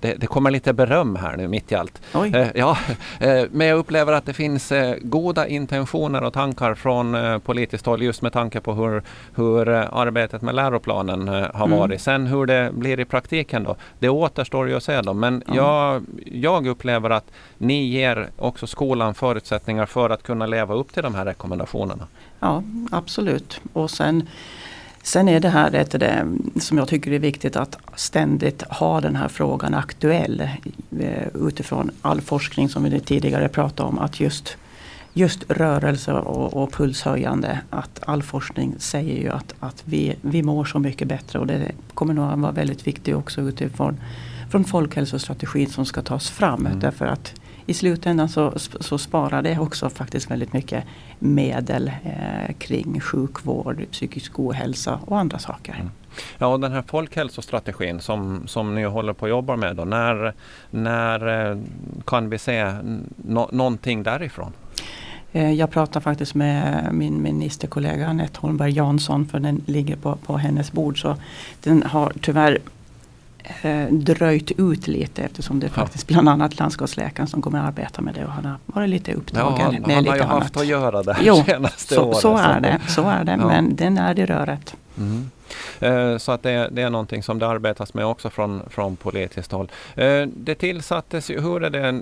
det, 0.00 0.14
det, 0.14 0.26
kommer 0.26 0.50
lite 0.50 0.72
beröm 0.72 1.16
här 1.16 1.36
nu 1.36 1.48
mitt 1.48 1.72
i 1.72 1.74
allt. 1.74 2.02
ja, 2.54 2.78
men 3.50 3.66
jag 3.66 3.78
upplever 3.78 4.12
att 4.12 4.26
det 4.26 4.32
finns 4.32 4.72
goda 5.00 5.46
intentioner 5.46 6.22
och 6.24 6.32
tankar 6.32 6.74
från 6.74 7.40
politiskt 7.40 7.86
håll 7.86 8.02
just 8.02 8.22
med 8.22 8.32
tanke 8.32 8.60
på 8.60 8.72
hur, 8.72 9.02
hur 9.34 9.68
arbetet 9.68 10.42
med 10.42 10.54
läroplanen 10.54 11.28
har 11.28 11.66
mm. 11.66 11.78
varit. 11.78 12.00
Sen 12.00 12.26
hur 12.26 12.46
det 12.46 12.70
blir 12.72 13.00
i 13.00 13.04
praktiken 13.04 13.64
då, 13.64 13.76
det 13.98 14.08
återstår 14.08 14.68
ju 14.68 14.76
att 14.76 14.82
se 14.82 15.00
då. 15.00 15.14
Men 15.14 15.42
mm. 15.42 15.56
jag, 15.56 16.02
jag 16.24 16.66
upplever 16.66 17.10
att 17.10 17.30
ni 17.58 17.84
ger 17.84 18.28
också 18.48 18.66
skolan 18.66 19.14
förutsättningar 19.14 19.86
för 19.86 20.10
att 20.10 20.22
kunna 20.22 20.46
leva 20.46 20.74
upp 20.74 20.92
till 20.92 21.02
de 21.02 21.14
här 21.14 21.24
rekommendationerna? 21.24 22.06
Ja, 22.40 22.62
absolut. 22.90 23.60
Och 23.72 23.90
sen, 23.90 24.28
sen 25.02 25.28
är 25.28 25.40
det 25.40 25.48
här 25.48 25.70
det, 25.70 25.98
det 25.98 26.26
som 26.60 26.78
jag 26.78 26.88
tycker 26.88 27.12
är 27.12 27.18
viktigt 27.18 27.56
att 27.56 27.78
ständigt 27.94 28.62
ha 28.62 29.00
den 29.00 29.16
här 29.16 29.28
frågan 29.28 29.74
aktuell 29.74 30.40
eh, 31.00 31.28
utifrån 31.34 31.90
all 32.02 32.20
forskning 32.20 32.68
som 32.68 32.84
vi 32.84 33.00
tidigare 33.00 33.48
pratade 33.48 33.88
om. 33.88 33.98
Att 33.98 34.20
just 34.20 34.56
just 35.12 35.50
rörelse 35.50 36.12
och, 36.12 36.62
och 36.62 36.72
pulshöjande. 36.72 37.60
Att 37.70 38.00
all 38.06 38.22
forskning 38.22 38.74
säger 38.78 39.22
ju 39.22 39.28
att, 39.28 39.54
att 39.60 39.82
vi, 39.84 40.16
vi 40.20 40.42
mår 40.42 40.64
så 40.64 40.78
mycket 40.78 41.08
bättre 41.08 41.38
och 41.38 41.46
det 41.46 41.72
kommer 41.94 42.14
nog 42.14 42.32
att 42.32 42.38
vara 42.38 42.52
väldigt 42.52 42.86
viktigt 42.86 43.14
också 43.14 43.40
utifrån 43.40 44.00
från 44.50 44.64
folkhälsostrategin 44.64 45.70
som 45.70 45.86
ska 45.86 46.02
tas 46.02 46.30
fram. 46.30 46.66
Mm. 46.66 46.80
Därför 46.80 47.06
att 47.06 47.34
i 47.68 47.74
slutändan 47.74 48.28
så, 48.28 48.52
så 48.80 48.98
sparar 48.98 49.42
det 49.42 49.58
också 49.58 49.90
faktiskt 49.90 50.30
väldigt 50.30 50.52
mycket 50.52 50.84
medel 51.18 51.92
eh, 52.04 52.54
kring 52.58 53.00
sjukvård, 53.00 53.86
psykisk 53.90 54.38
ohälsa 54.38 55.00
och 55.06 55.18
andra 55.18 55.38
saker. 55.38 55.74
Mm. 55.74 55.90
Ja, 56.38 56.46
och 56.46 56.60
den 56.60 56.72
här 56.72 56.82
folkhälsostrategin 56.82 58.00
som, 58.00 58.42
som 58.46 58.74
ni 58.74 58.84
håller 58.84 59.12
på 59.12 59.24
att 59.24 59.30
jobba 59.30 59.56
med, 59.56 59.76
då, 59.76 59.84
när, 59.84 60.34
när 60.70 61.50
eh, 61.50 61.58
kan 62.06 62.30
vi 62.30 62.38
se 62.38 62.72
no 63.16 63.48
någonting 63.52 64.02
därifrån? 64.02 64.52
Eh, 65.32 65.52
jag 65.52 65.70
pratar 65.70 66.00
faktiskt 66.00 66.34
med 66.34 66.88
min 66.92 67.22
ministerkollega 67.22 68.06
Anette 68.06 68.40
Holmberg 68.40 68.72
Jansson 68.72 69.26
för 69.26 69.40
den 69.40 69.62
ligger 69.66 69.96
på, 69.96 70.16
på 70.16 70.36
hennes 70.36 70.72
bord. 70.72 71.00
Så 71.00 71.16
den 71.62 71.82
har 71.82 72.12
tyvärr 72.20 72.58
eh, 73.62 73.86
dröjt 73.90 74.50
ut 74.50 74.86
lite 74.86 75.22
eftersom 75.22 75.60
det 75.60 75.66
är 75.66 75.70
faktiskt 75.70 76.06
bland 76.06 76.28
annat 76.28 76.58
landskapsläkaren 76.58 77.28
som 77.28 77.42
kommer 77.42 77.58
att 77.58 77.64
arbeta 77.64 78.02
med 78.02 78.14
det 78.14 78.24
och 78.24 78.32
han 78.32 78.44
har 78.44 78.58
varit 78.66 78.90
lite 78.90 79.12
upptagen 79.12 79.54
ja, 79.58 79.62
han, 79.62 79.82
med 79.82 79.94
han 79.94 80.04
lite 80.04 80.14
annat. 80.14 80.20
Han 80.20 80.30
har 80.30 80.36
ju 80.36 80.42
haft 80.42 80.56
att 80.56 80.66
göra 80.66 81.02
det 81.02 81.16
jo, 81.20 81.34
senaste 81.46 81.94
så, 81.94 82.04
året. 82.04 82.18
Så 82.18 82.36
är 82.36 82.60
det, 82.60 82.80
så 82.88 83.02
är 83.02 83.24
det 83.24 83.32
ja. 83.40 83.46
men 83.46 83.76
den 83.76 83.98
är 83.98 84.18
i 84.18 84.26
röret. 84.26 84.74
Mm. 84.98 85.30
Eh, 85.80 86.18
så 86.18 86.32
att 86.32 86.42
det, 86.42 86.68
det, 86.72 86.82
är 86.82 86.90
någonting 86.90 87.22
som 87.22 87.38
det 87.38 87.48
arbetas 87.48 87.94
med 87.94 88.06
också 88.06 88.30
från, 88.30 88.62
från 88.70 88.96
politiskt 88.96 89.52
håll. 89.52 89.70
Eh, 89.94 90.22
det 90.26 90.54
tillsattes, 90.54 91.30
hur 91.30 91.64
är 91.64 91.70
det, 91.70 91.92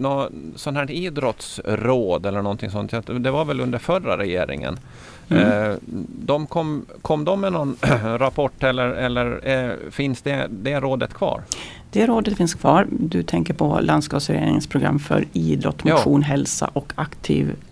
något 0.00 0.32
sån 0.56 0.76
här 0.76 0.90
idrottsråd 0.90 2.26
eller 2.26 2.42
någonting 2.42 2.70
sånt. 2.70 2.92
Det 3.06 3.30
var 3.30 3.44
väl 3.44 3.60
under 3.60 3.78
förra 3.78 4.18
regeringen. 4.18 4.78
Mm. 5.28 5.70
Eh, 5.70 5.76
de 6.24 6.46
kom, 6.46 6.86
kom 7.02 7.24
de 7.24 7.40
med 7.40 7.52
någon 7.52 7.76
rapport 8.02 8.62
eller, 8.62 8.86
eller 8.86 9.78
finns 9.90 10.22
det, 10.22 10.46
det 10.50 10.80
rådet 10.80 11.14
kvar? 11.14 11.42
Det 11.90 12.06
rådet 12.06 12.36
finns 12.36 12.54
kvar. 12.54 12.86
Du 12.90 13.22
tänker 13.22 13.54
på 13.54 13.80
landskapsregeringens 13.80 14.66
program 14.66 14.98
för 14.98 15.24
idrott, 15.32 15.84
motion, 15.84 16.20
ja. 16.20 16.26
hälsa 16.26 16.70
och 16.72 16.92
aktiv 16.94 17.56
Eh, 17.56 17.56
eh, 17.56 17.71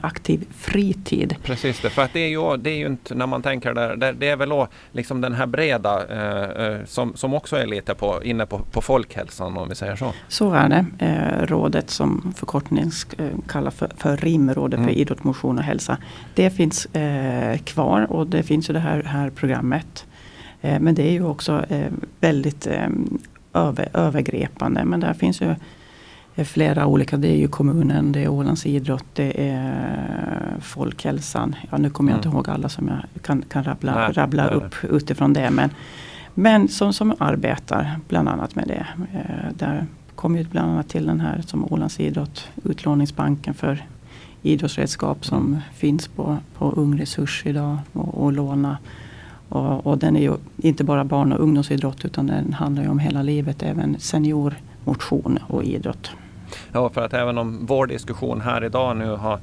aktiv 0.00 0.46
fritid. 0.50 1.36
Precis 1.42 1.80
det, 1.80 1.90
för 1.90 2.02
att 2.02 2.12
det 2.12 2.20
är 2.20 2.28
ju, 2.28 2.56
det 2.56 2.70
är 2.70 2.76
ju 2.76 2.86
inte 2.86 3.14
när 3.14 3.26
man 3.26 3.42
tänker 3.42 3.74
där, 3.74 3.96
det, 3.96 4.12
det 4.12 4.28
är 4.28 4.36
väl 4.36 4.48
då 4.48 4.68
liksom 4.92 5.20
den 5.20 5.34
här 5.34 5.46
breda 5.46 6.06
eh, 6.06 6.66
eh, 6.66 6.84
som, 6.84 7.16
som 7.16 7.34
också 7.34 7.56
är 7.56 7.66
lite 7.66 7.94
på, 7.94 8.24
inne 8.24 8.46
på, 8.46 8.58
på 8.58 8.80
folkhälsan 8.80 9.56
om 9.56 9.68
vi 9.68 9.74
säger 9.74 9.96
så. 9.96 10.12
Så 10.28 10.52
är 10.52 10.68
det. 10.68 10.86
Eh, 10.98 11.46
rådet 11.46 11.90
som 11.90 12.34
förkortning 12.36 12.90
eh, 13.18 13.26
kallas 13.48 13.74
för, 13.74 13.90
för 13.96 14.16
RIM, 14.16 14.54
Rådet 14.54 14.78
mm. 14.78 14.88
för 14.88 14.98
idrott, 14.98 15.24
motion 15.24 15.58
och 15.58 15.64
hälsa. 15.64 15.98
Det 16.34 16.50
finns 16.50 16.86
eh, 16.86 17.58
kvar 17.58 18.12
och 18.12 18.26
det 18.26 18.42
finns 18.42 18.70
ju 18.70 18.74
det 18.74 18.80
här, 18.80 19.02
här 19.02 19.30
programmet. 19.30 20.06
men 20.60 20.94
det 20.94 21.02
är 21.02 21.12
ju 21.12 21.24
också 21.24 21.64
väldigt 22.20 22.66
över, 23.54 23.88
övergripande. 23.94 24.84
Men 24.84 25.00
där 25.00 25.14
finns 25.14 25.40
ju 25.40 25.54
flera 26.44 26.86
olika. 26.86 27.16
Det 27.16 27.28
är 27.28 27.36
ju 27.36 27.48
kommunen, 27.48 28.12
det 28.12 28.24
är 28.24 28.28
Ålands 28.28 28.66
idrott, 28.66 29.04
det 29.12 29.48
är 29.48 30.56
folkhälsan. 30.60 31.56
Ja, 31.70 31.78
nu 31.78 31.90
kommer 31.90 32.10
jag 32.10 32.18
inte 32.18 32.28
mm. 32.28 32.36
ihåg 32.36 32.48
alla 32.48 32.68
som 32.68 32.88
jag 32.88 33.22
kan, 33.22 33.42
kan 33.42 33.64
rabbla, 33.64 33.94
nej, 33.94 34.12
rabbla 34.12 34.44
nej, 34.44 34.54
upp 34.54 34.74
nej. 34.82 34.92
utifrån 34.92 35.32
det. 35.32 35.50
Men, 35.50 35.70
men 36.34 36.68
som, 36.68 36.92
som 36.92 37.14
arbetar 37.18 38.00
bland 38.08 38.28
annat 38.28 38.54
med 38.54 38.68
det. 38.68 38.86
Eh, 39.12 39.52
där 39.58 39.86
kommer 40.14 40.38
ju 40.38 40.44
bland 40.44 40.70
annat 40.72 40.88
till 40.88 41.06
den 41.06 41.20
här 41.20 41.42
som 41.46 41.72
Ålands 41.72 42.00
idrott, 42.00 42.48
utlåningsbanken 42.64 43.54
för 43.54 43.86
idrottsredskap 44.42 45.24
som 45.24 45.46
mm. 45.46 45.60
finns 45.74 46.08
på, 46.08 46.36
på 46.58 46.70
Ung 46.70 46.98
Resurs 46.98 47.42
idag 47.46 47.78
och, 47.92 48.24
och 48.24 48.32
låna. 48.32 48.78
Och, 49.48 49.86
och, 49.86 49.98
den 49.98 50.16
är 50.16 50.20
ju 50.20 50.36
inte 50.56 50.84
bara 50.84 51.04
barn 51.04 51.32
och 51.32 51.40
ungdomsidrott 51.40 52.04
utan 52.04 52.26
den 52.26 52.52
handlar 52.52 52.82
ju 52.82 52.88
om 52.88 52.98
hela 52.98 53.22
livet, 53.22 53.62
även 53.62 53.96
seniormotion 53.98 55.38
och 55.46 55.64
idrott. 55.64 56.10
Ja, 56.72 56.88
för 56.88 57.04
att 57.04 57.14
även 57.14 57.38
om 57.38 57.66
vår 57.66 57.86
diskussion 57.86 58.40
här 58.40 58.64
idag 58.64 58.96
nu 58.96 59.10
har, 59.10 59.38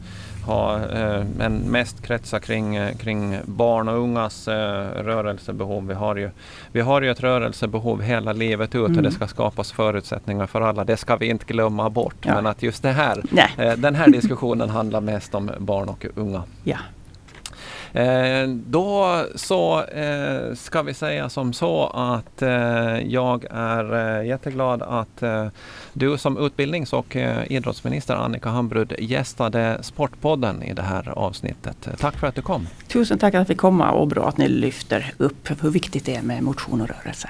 har 0.46 0.80
eh, 0.80 1.46
en 1.46 1.58
mest 1.58 2.02
kretsar 2.02 2.39
kring, 2.39 2.76
eh, 2.76 2.96
kring 2.96 3.39
barn 3.46 3.88
och 3.88 3.98
ungas 3.98 4.48
eh, 4.48 5.04
rörelsebehov. 5.04 5.88
Vi 5.88 5.94
har, 5.94 6.15
ju, 6.15 6.30
vi 6.72 6.82
har 6.82 7.02
ju 7.02 7.12
ett 7.12 7.20
rörelsebehov 7.20 8.02
hela 8.02 8.34
livet 8.34 8.70
ut 8.70 8.76
mm. 8.76 8.86
och 8.86 8.91
det 8.91 9.00
mm. 9.00 9.12
ska 9.12 9.28
skapas 9.28 9.72
förutsättningar 9.72 10.48
för 10.48 10.62
alla. 10.62 10.84
Det 10.84 10.98
ska 10.98 11.15
vi 11.15 11.30
inte 11.30 11.46
glömma 11.46 11.89
bort. 11.89 12.15
Ja. 12.22 12.36
Men 12.36 12.46
att 12.46 12.63
just 12.63 12.84
det 12.84 12.91
här, 12.91 13.24
eh, 13.58 13.74
den 13.74 13.96
här 13.96 14.08
diskussionen 14.08 14.70
handlar 14.70 15.02
mest 15.02 15.36
om 15.36 15.52
barn 15.58 15.89
och 15.89 16.06
unga. 16.15 16.44
Ja. 16.63 16.78
Eh, 17.95 18.47
då 18.47 19.25
så 19.36 19.84
eh, 19.84 20.53
ska 20.55 20.81
vi 20.81 20.93
säga 20.93 21.29
som 21.29 21.53
så 21.53 21.88
att 21.88 22.41
eh, 22.41 22.49
jag 22.99 23.45
är 23.51 24.17
eh, 24.19 24.27
jätteglad 24.27 24.81
att 24.81 25.23
eh, 25.23 25.47
du 25.93 26.17
som 26.17 26.38
utbildnings 26.38 26.93
och 26.93 27.15
eh, 27.15 27.51
idrottsminister 27.51 28.15
Annika 28.15 28.49
Hambrud 28.49 28.93
gästade 28.99 29.77
Sportpodden 29.81 30.63
i 30.63 30.73
det 30.73 30.81
här 30.81 31.10
avsnittet. 31.10 31.88
Tack 31.99 32.15
för 32.15 32.27
att 32.27 32.36
du 32.36 32.41
kom. 32.41 32.67
Tusen 32.88 33.17
tack 33.17 33.34
att 33.34 33.39
jag 33.39 33.47
fick 33.47 33.58
komma 33.58 33.91
och 33.91 34.08
bra 34.08 34.27
att 34.27 34.38
ni 34.38 34.47
lyfter 34.47 35.13
upp 35.17 35.63
hur 35.63 35.69
viktigt 35.69 36.05
det 36.05 36.15
är 36.15 36.21
med 36.21 36.43
motion 36.43 36.81
och 36.81 36.88
rörelse. 36.88 37.29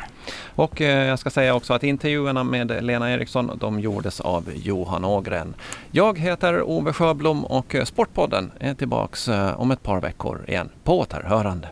Och 0.55 0.81
eh, 0.81 1.07
jag 1.07 1.19
ska 1.19 1.29
säga 1.29 1.55
också 1.55 1.73
att 1.73 1.83
intervjuerna 1.83 2.43
med 2.43 2.83
Lena 2.83 3.11
Eriksson 3.11 3.57
de 3.59 3.79
gjordes 3.79 4.21
av 4.21 4.49
Johan 4.55 5.05
Ågren. 5.05 5.55
Jag 5.91 6.19
heter 6.19 6.61
Ove 6.61 6.93
Sjöblom 6.93 7.45
och 7.45 7.75
eh, 7.75 7.83
Sportpodden 7.83 8.51
är 8.59 8.73
tillbaks 8.73 9.27
eh, 9.27 9.61
om 9.61 9.71
ett 9.71 9.83
par 9.83 10.01
veckor 10.01 10.45
igen. 10.47 10.69
På 10.83 10.99
återhörande. 10.99 11.69